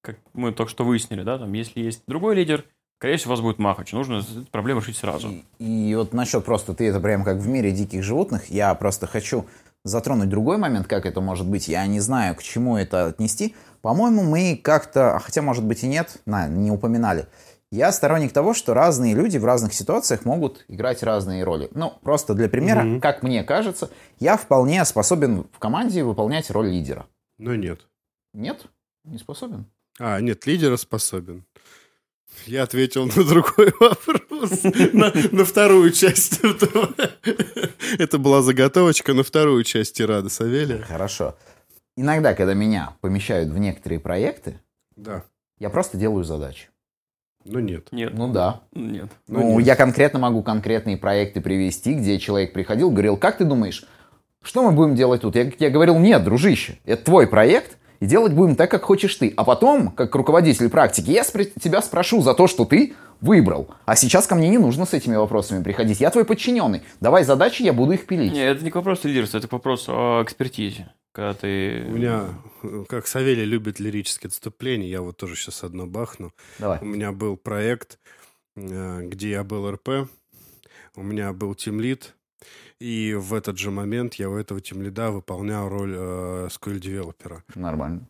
[0.00, 2.64] как мы только что выяснили, да, там, если есть другой лидер,
[3.00, 3.92] скорее всего, у вас будет махач.
[3.94, 5.30] Нужно эту проблему решить сразу.
[5.58, 9.06] И, и вот насчет просто, ты это прям как в мире диких животных, я просто
[9.06, 9.46] хочу
[9.86, 11.66] затронуть другой момент, как это может быть.
[11.66, 13.56] Я не знаю, к чему это отнести.
[13.80, 17.26] По-моему, мы как-то, хотя, может быть, и нет, на, не упоминали.
[17.72, 21.70] Я сторонник того, что разные люди в разных ситуациях могут играть разные роли.
[21.72, 23.00] Ну, просто для примера, Мгм.
[23.00, 23.88] как мне кажется,
[24.18, 27.06] я вполне способен в команде выполнять роль лидера.
[27.38, 27.86] Но нет.
[28.34, 28.66] Нет?
[29.04, 29.64] Не способен?
[29.98, 31.46] А, нет, лидера способен.
[32.46, 34.62] Я ответил на другой вопрос,
[34.92, 36.90] на, на вторую часть этого.
[37.98, 40.82] Это была заготовочка на вторую часть тирада Савелия.
[40.82, 41.36] Хорошо.
[41.96, 44.60] Иногда, когда меня помещают в некоторые проекты,
[44.96, 45.24] Да,
[45.58, 46.68] я просто делаю задачи.
[47.44, 47.88] но нет.
[47.92, 48.12] Нет.
[48.14, 48.62] Ну да.
[48.72, 49.10] Нет.
[49.28, 49.66] Ну, Ну, нет.
[49.66, 53.84] я конкретно могу конкретные проекты привести, где человек приходил, говорил, как ты думаешь,
[54.42, 55.36] что мы будем делать тут?
[55.36, 59.32] Я, я говорил, нет, дружище, это твой проект, и делать будем так, как хочешь ты.
[59.36, 63.68] А потом, как руководитель практики, я спр- тебя спрошу за то, что ты выбрал.
[63.84, 66.00] А сейчас ко мне не нужно с этими вопросами приходить.
[66.00, 66.82] Я твой подчиненный.
[67.00, 68.32] Давай задачи, я буду их пилить.
[68.32, 70.90] Не, это не к вопросу лидерства, это к вопросу о экспертизе.
[71.12, 71.84] Когда ты...
[71.88, 72.24] У меня,
[72.88, 76.32] как Савелий любит лирические отступления, я вот тоже сейчас одно бахну.
[76.58, 76.78] Давай.
[76.80, 77.98] У меня был проект,
[78.56, 80.08] э, где я был РП,
[80.96, 82.14] у меня был тимлид,
[82.80, 87.44] и в этот же момент я у этого тимлида выполнял роль э, SQL-девелопера.
[87.54, 88.08] Нормально.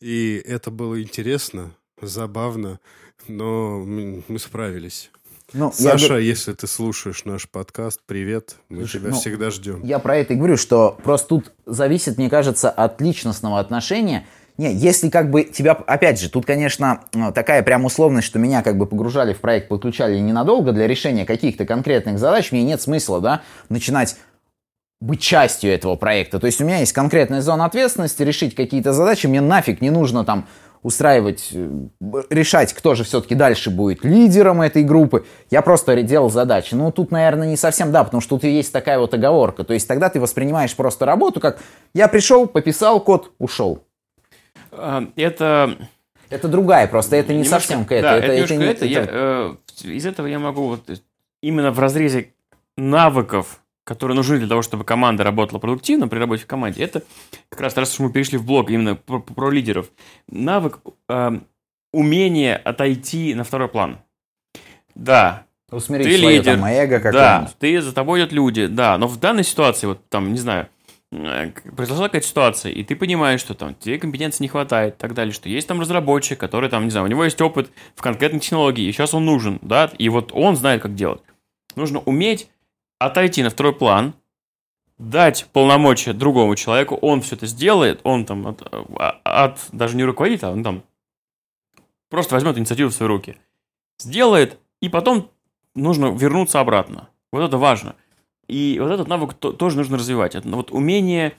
[0.00, 2.78] И это было интересно, забавно,
[3.26, 5.10] но мы справились.
[5.52, 9.50] Ну, я Саша, говорю- если ты слушаешь наш подкаст, привет, мы Слушай, тебя ну, всегда
[9.50, 9.84] ждем.
[9.84, 14.26] Я про это и говорю, что просто тут зависит, мне кажется, от личностного отношения.
[14.56, 18.62] Не, если как бы тебя, опять же, тут, конечно, ну, такая прям условность, что меня
[18.62, 23.20] как бы погружали в проект, подключали ненадолго для решения каких-то конкретных задач, мне нет смысла,
[23.20, 24.16] да, начинать
[25.00, 26.38] быть частью этого проекта.
[26.38, 30.24] То есть у меня есть конкретная зона ответственности, решить какие-то задачи, мне нафиг не нужно
[30.24, 30.46] там
[30.84, 31.68] устраивать, э,
[32.30, 35.24] решать, кто же все-таки дальше будет лидером этой группы.
[35.50, 36.74] Я просто делал задачи.
[36.74, 39.64] Ну, тут, наверное, не совсем да, потому что тут есть такая вот оговорка.
[39.64, 41.58] То есть тогда ты воспринимаешь просто работу как
[41.94, 43.82] я пришел, пописал код, ушел.
[44.76, 45.76] А, Это...
[46.30, 48.02] Это другая просто, это не немножко- совсем к это.
[48.02, 48.86] Да, это, это, немножко не- это.
[48.86, 49.54] Я, э,
[49.84, 50.90] из этого я могу вот
[51.42, 52.32] именно в разрезе
[52.76, 57.02] навыков, которые нужны для того, чтобы команда работала продуктивно при работе в команде, это
[57.50, 59.90] как раз раз уж мы перешли в блог именно про, про лидеров.
[60.28, 61.30] Навык э,
[61.92, 63.98] умение отойти на второй план.
[64.94, 66.54] Да, Усмирить Ты свое лидер.
[66.54, 70.32] там эго да, ты за тобой идут люди, да, но в данной ситуации, вот там,
[70.32, 70.68] не знаю,
[71.76, 75.32] произошла какая-то ситуация, и ты понимаешь, что там тебе компетенции не хватает и так далее,
[75.32, 78.86] что есть там разработчик, который там, не знаю, у него есть опыт в конкретной технологии,
[78.86, 81.22] и сейчас он нужен, да, и вот он знает, как делать.
[81.76, 82.48] Нужно уметь
[82.98, 84.14] отойти на второй план,
[84.98, 88.62] дать полномочия другому человеку, он все это сделает, он там от,
[88.98, 90.82] а- от- даже не руководит, а он там
[92.10, 93.36] просто возьмет инициативу в свои руки,
[93.98, 95.30] сделает, и потом
[95.74, 97.08] нужно вернуться обратно.
[97.32, 97.96] Вот это важно.
[98.48, 100.34] И вот этот навык то- тоже нужно развивать.
[100.34, 101.32] Это вот умение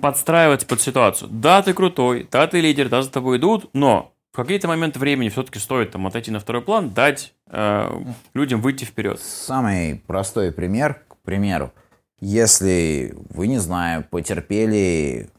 [0.00, 1.28] подстраиваться под ситуацию.
[1.30, 5.28] Да, ты крутой, да, ты лидер, да, за тобой идут, но в какие-то моменты времени
[5.28, 8.02] все-таки стоит там отойти на второй план, дать э,
[8.34, 9.20] людям выйти вперед.
[9.20, 11.72] Самый простой пример, к примеру,
[12.20, 15.30] если вы, не знаю, потерпели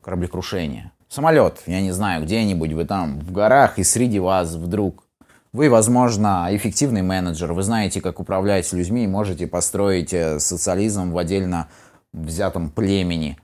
[0.00, 5.04] кораблекрушение, самолет, я не знаю, где-нибудь вы там в горах, и среди вас вдруг
[5.52, 11.18] вы, возможно, эффективный менеджер, вы знаете, как управлять людьми, и можете построить э, социализм в
[11.18, 11.68] отдельно
[12.12, 13.38] взятом племени,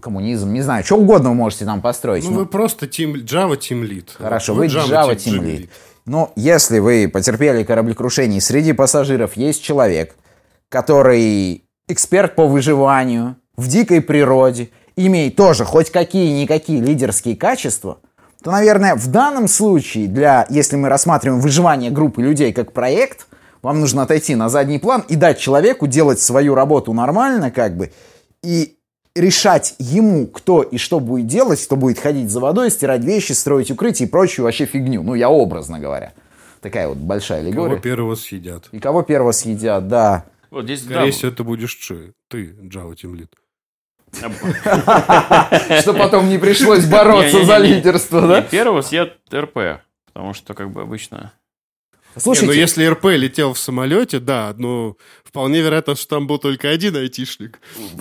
[0.00, 2.24] коммунизм, не знаю, что угодно вы можете там построить.
[2.24, 4.08] Ну, но- вы просто team, Java Team Lead.
[4.18, 5.68] Хорошо, вы Java Team- Team Team Lead.
[6.06, 10.16] Ну, если вы потерпели кораблекрушение, среди пассажиров есть человек,
[10.68, 17.98] который эксперт по выживанию в дикой природе, имеет тоже хоть какие-никакие лидерские качества,
[18.44, 23.26] то, наверное, в данном случае, для, если мы рассматриваем выживание группы людей как проект,
[23.62, 27.90] вам нужно отойти на задний план и дать человеку делать свою работу нормально, как бы,
[28.42, 28.76] и
[29.16, 33.70] решать ему, кто и что будет делать, кто будет ходить за водой, стирать вещи, строить
[33.70, 35.02] укрытие и прочую вообще фигню.
[35.02, 36.12] Ну, я образно говоря.
[36.60, 37.80] Такая вот большая Кого аллегория.
[37.80, 38.68] первого съедят?
[38.72, 40.26] И кого первого съедят, да.
[40.50, 43.28] Вот здесь, Скорее да, всего, это будешь ты, ты, Java Team Lead.
[45.80, 48.42] Что потом не пришлось бороться за лидерство, да?
[48.42, 49.80] первого съед РП,
[50.12, 51.32] потому что как бы обычно...
[52.16, 56.38] Не, ну Слушайте, если РП летел в самолете, да, но вполне вероятно, что там был
[56.38, 57.58] только один айтишник.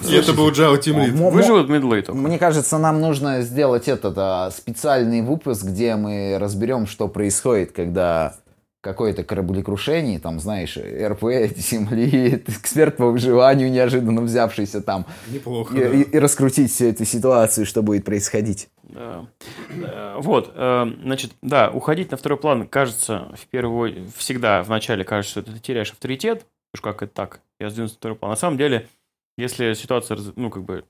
[0.08, 0.94] И это был Lead.
[0.94, 2.14] мо- мо- Выживут медлы только.
[2.22, 8.36] мне кажется, нам нужно сделать этот а, специальный выпуск, где мы разберем, что происходит, когда
[8.84, 11.24] какое-то кораблекрушение, там, знаешь, РП,
[11.58, 15.90] земли, эксперт по выживанию, неожиданно взявшийся там, Неплохо, и, да.
[15.90, 18.70] и- и раскрутить всю эту ситуацию, что будет происходить.
[18.84, 19.26] Да.
[19.70, 25.04] Э, Вот, э, значит, да, уходить на второй план, кажется, в первую всегда в начале
[25.06, 28.30] кажется, что ты теряешь авторитет, уж как это так, я сдвинулся на второй план.
[28.32, 28.88] На самом деле,
[29.36, 30.84] Если ситуация, ну, как бы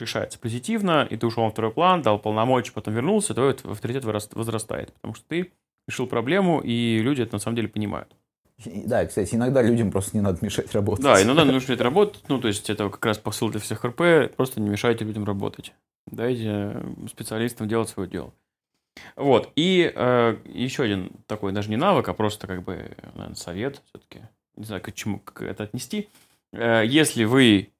[0.00, 4.04] решается позитивно, и ты ушел на второй план, дал полномочия, потом вернулся, то этот авторитет
[4.04, 5.52] возрастает, потому что ты
[5.88, 8.14] решил проблему, и люди это на самом деле понимают.
[8.64, 11.04] Да, кстати, иногда людям просто не надо мешать работать.
[11.04, 14.34] Да, иногда нужно это работать, ну, то есть это как раз посыл для всех РП,
[14.36, 15.72] просто не мешайте людям работать.
[16.06, 16.76] Дайте
[17.08, 18.32] специалистам делать свое дело.
[19.16, 23.82] Вот, и э, еще один такой, даже не навык, а просто как бы, наверное, совет
[23.86, 24.22] все-таки,
[24.56, 26.08] не знаю, к чему как это отнести.
[26.52, 27.70] Э, если вы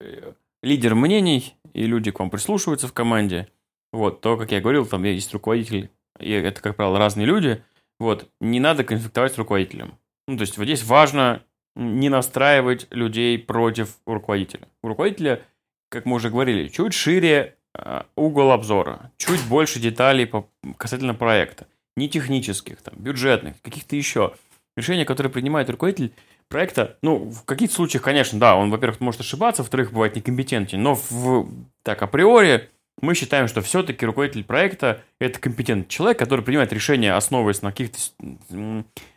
[0.00, 0.32] э,
[0.62, 3.48] лидер мнений, и люди к вам прислушиваются в команде,
[3.92, 7.62] вот, то, как я говорил, там есть руководитель, и это, как правило, разные люди,
[7.98, 9.98] вот, не надо конфликтовать с руководителем.
[10.26, 11.42] Ну, то есть вот здесь важно
[11.74, 14.68] не настраивать людей против руководителя.
[14.82, 15.42] У руководителя,
[15.88, 21.66] как мы уже говорили, чуть шире э, угол обзора, чуть больше деталей по, касательно проекта.
[21.96, 24.34] Не технических, там, бюджетных, каких-то еще.
[24.76, 26.12] Решения, которые принимает руководитель
[26.48, 30.94] проекта, ну, в каких-то случаях, конечно, да, он, во-первых, может ошибаться, во-вторых, бывает некомпетентен, но
[30.94, 31.48] в,
[31.82, 32.70] так априори
[33.02, 37.98] мы считаем, что все-таки руководитель проекта– это компетентный человек, который принимает решения, основываясь на каких-то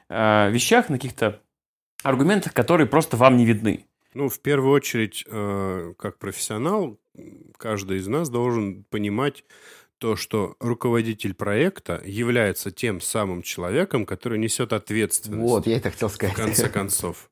[0.10, 1.40] э, вещах, на каких-то
[2.04, 3.86] аргументах, которые просто вам не видны.
[4.14, 6.98] Ну, в первую очередь, э, как профессионал,
[7.58, 9.44] каждый из нас должен понимать
[9.98, 15.42] то, что руководитель проекта является тем самым человеком, который несет ответственность.
[15.42, 16.36] Вот, я это хотел в сказать.
[16.36, 17.30] конце концов.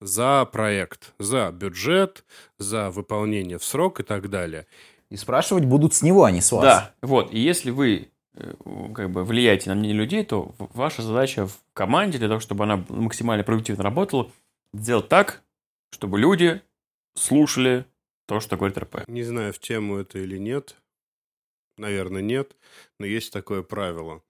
[0.00, 2.24] За проект, за бюджет,
[2.58, 4.66] за выполнение в срок и так далее.
[5.12, 6.62] И спрашивать будут с него, а не с вас.
[6.62, 7.34] Да, вот.
[7.34, 8.54] И если вы э,
[8.94, 12.82] как бы влияете на мнение людей, то ваша задача в команде для того, чтобы она
[12.88, 14.30] максимально продуктивно работала,
[14.72, 15.42] сделать так,
[15.90, 16.62] чтобы люди
[17.14, 17.84] слушали
[18.24, 19.06] то, что говорит РП.
[19.06, 20.76] Не знаю, в тему это или нет.
[21.76, 22.56] Наверное, нет.
[22.98, 24.22] Но есть такое правило.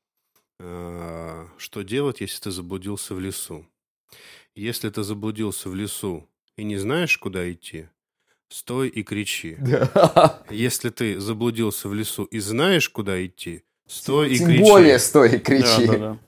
[0.58, 3.64] Э, Что делать, если ты заблудился в лесу?
[4.56, 7.88] Если ты заблудился в лесу и не знаешь, куда идти,
[8.52, 9.56] стой и кричи.
[10.50, 14.62] Если ты заблудился в лесу и знаешь, куда идти, стой и Тем кричи.
[14.62, 15.86] более стой и кричи.
[15.86, 16.18] Да, да, да.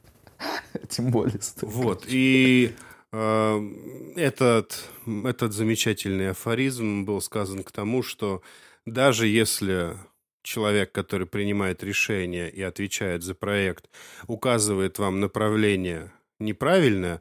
[0.89, 1.69] Тем более стой.
[1.69, 2.75] и Вот, и
[3.13, 3.71] э,
[4.17, 4.89] этот,
[5.25, 8.43] этот замечательный афоризм был сказан к тому, что
[8.87, 9.97] даже если
[10.43, 13.89] человек, который принимает решение и отвечает за проект,
[14.27, 17.21] указывает вам направление неправильное,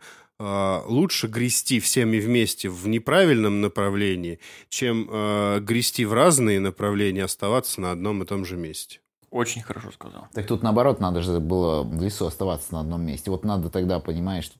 [0.87, 4.39] лучше грести всеми вместе в неправильном направлении,
[4.69, 8.99] чем э, грести в разные направления, оставаться на одном и том же месте.
[9.29, 10.27] Очень хорошо сказал.
[10.33, 13.31] Так тут наоборот, надо же было в лесу оставаться на одном месте.
[13.31, 14.55] Вот надо тогда понимать, что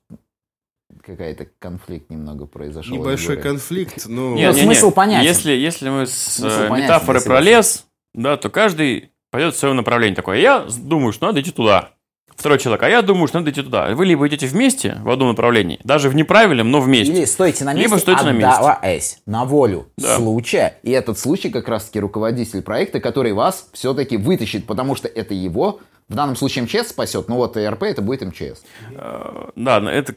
[1.03, 2.95] какая-то конфликт немного произошел.
[2.95, 4.36] Небольшой конфликт, но...
[4.36, 5.27] Не, смысл понятен.
[5.27, 9.57] Если, если мы с Смысл э, понятен, метафоры про лес, да, то каждый пойдет в
[9.57, 10.15] своем направлении.
[10.15, 11.91] Такой, я с- думаю, что надо идти туда.
[12.44, 13.96] Второй человек, а я думаю, что надо идти туда.
[13.96, 17.14] Вы либо идете вместе в одном направлении, даже в неправильном, но вместе.
[17.14, 19.18] Или стойте на месте, Либо стойте на месте.
[19.26, 20.18] на волю Да.
[20.18, 20.78] случая.
[20.84, 25.80] И этот случай как раз-таки руководитель проекта, который вас все-таки вытащит, потому что это его,
[26.10, 28.62] в данном случае МЧС спасет, ну вот РП это будет МЧС.
[28.91, 30.14] Э, Да, это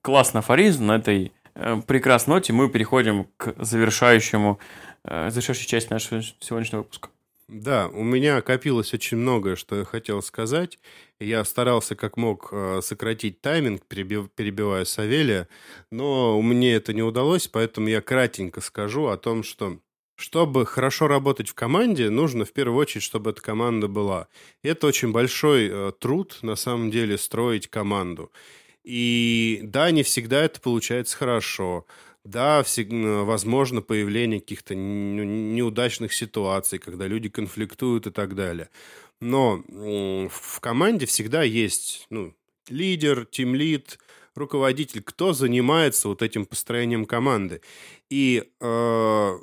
[0.00, 0.86] классный афоризм.
[0.86, 4.58] На этой э, прекрасной ноте мы переходим к завершающему,
[5.04, 7.10] э, завершающей части нашего сегодняшнего выпуска.
[7.54, 10.78] Да, у меня копилось очень многое, что я хотел сказать.
[11.20, 15.48] Я старался как мог э, сократить тайминг, переби- перебивая Савелия,
[15.90, 19.78] но мне это не удалось, поэтому я кратенько скажу о том, что
[20.16, 24.28] чтобы хорошо работать в команде, нужно в первую очередь, чтобы эта команда была.
[24.62, 28.32] Это очень большой э, труд, на самом деле, строить команду.
[28.84, 31.86] И да, не всегда это получается хорошо.
[32.24, 38.68] Да, всег- м, возможно появление каких-то ну, неудачных ситуаций, когда люди конфликтуют и так далее.
[39.20, 42.34] Но в команде всегда есть ну,
[42.68, 43.98] лидер, тимлид,
[44.36, 47.60] руководитель, кто занимается вот этим построением команды.
[48.08, 49.38] И э,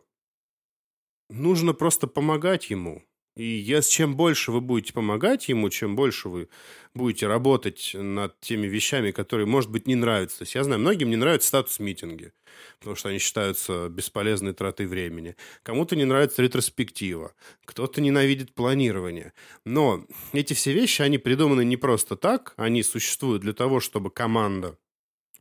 [1.30, 3.04] нужно просто помогать ему.
[3.36, 6.50] И если чем больше вы будете помогать ему, чем больше вы
[6.94, 10.40] будете работать над теми вещами, которые, может быть, не нравятся.
[10.40, 12.34] То есть я знаю, многим не нравятся статус-митинги,
[12.80, 15.36] потому что они считаются бесполезной тратой времени.
[15.64, 17.34] Кому-то не нравится ретроспектива,
[17.66, 19.34] кто-то ненавидит планирование.
[19.64, 24.78] Но эти все вещи, они придуманы не просто так, они существуют для того, чтобы команда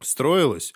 [0.01, 0.73] строилась,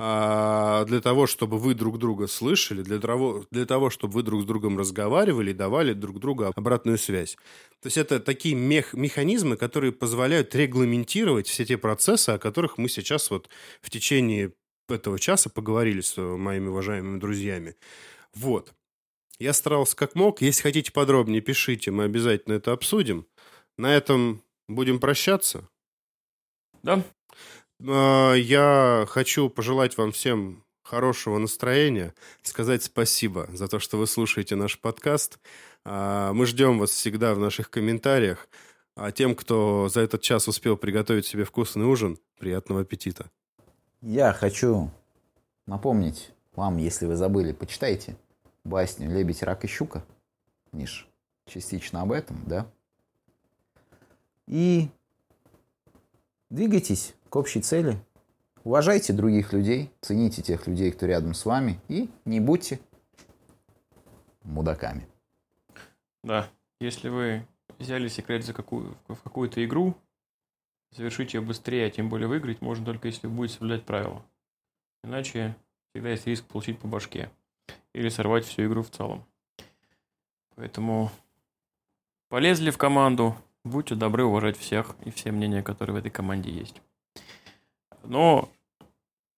[0.00, 4.44] для того, чтобы вы друг друга слышали, для того, для того, чтобы вы друг с
[4.46, 7.36] другом разговаривали и давали друг другу обратную связь.
[7.82, 12.88] То есть это такие мех- механизмы, которые позволяют регламентировать все те процессы, о которых мы
[12.88, 13.50] сейчас вот
[13.82, 14.54] в течение
[14.88, 17.76] этого часа поговорили с моими уважаемыми друзьями.
[18.34, 18.72] Вот.
[19.38, 20.40] Я старался как мог.
[20.40, 23.26] Если хотите подробнее, пишите, мы обязательно это обсудим.
[23.76, 25.68] На этом будем прощаться.
[26.82, 27.04] Да?
[27.86, 34.56] А, Я хочу пожелать вам всем хорошего настроения, сказать спасибо за то, что вы слушаете
[34.56, 35.38] наш подкаст.
[35.84, 38.48] А, мы ждем вас всегда в наших комментариях.
[38.96, 43.30] А тем, кто за этот час успел приготовить себе вкусный ужин, приятного аппетита.
[44.02, 44.90] Я хочу
[45.66, 48.16] напомнить вам, если вы забыли, почитайте
[48.64, 50.04] басню «Лебедь, рак и щука».
[50.72, 51.08] Миш,
[51.46, 52.66] частично об этом, да?
[54.46, 54.88] И
[56.50, 57.96] двигайтесь к общей цели.
[58.64, 62.80] Уважайте других людей, цените тех людей, кто рядом с вами, и не будьте
[64.42, 65.08] мудаками.
[66.22, 66.50] Да,
[66.80, 67.46] если вы
[67.78, 69.94] взяли секрет за какую, в какую-то игру,
[70.90, 74.22] завершить ее быстрее, а тем более выиграть, можно только если вы будете соблюдать правила.
[75.02, 75.56] Иначе
[75.90, 77.30] всегда есть риск получить по башке
[77.94, 79.24] или сорвать всю игру в целом.
[80.56, 81.10] Поэтому
[82.28, 86.82] полезли в команду, будьте добры уважать всех и все мнения, которые в этой команде есть.
[88.04, 88.50] Но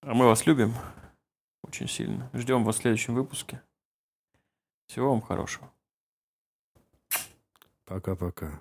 [0.02, 0.74] а мы вас любим
[1.62, 2.28] очень сильно.
[2.32, 3.62] Ждем вас в следующем выпуске.
[4.88, 5.72] Всего вам хорошего.
[7.84, 8.60] Пока-пока.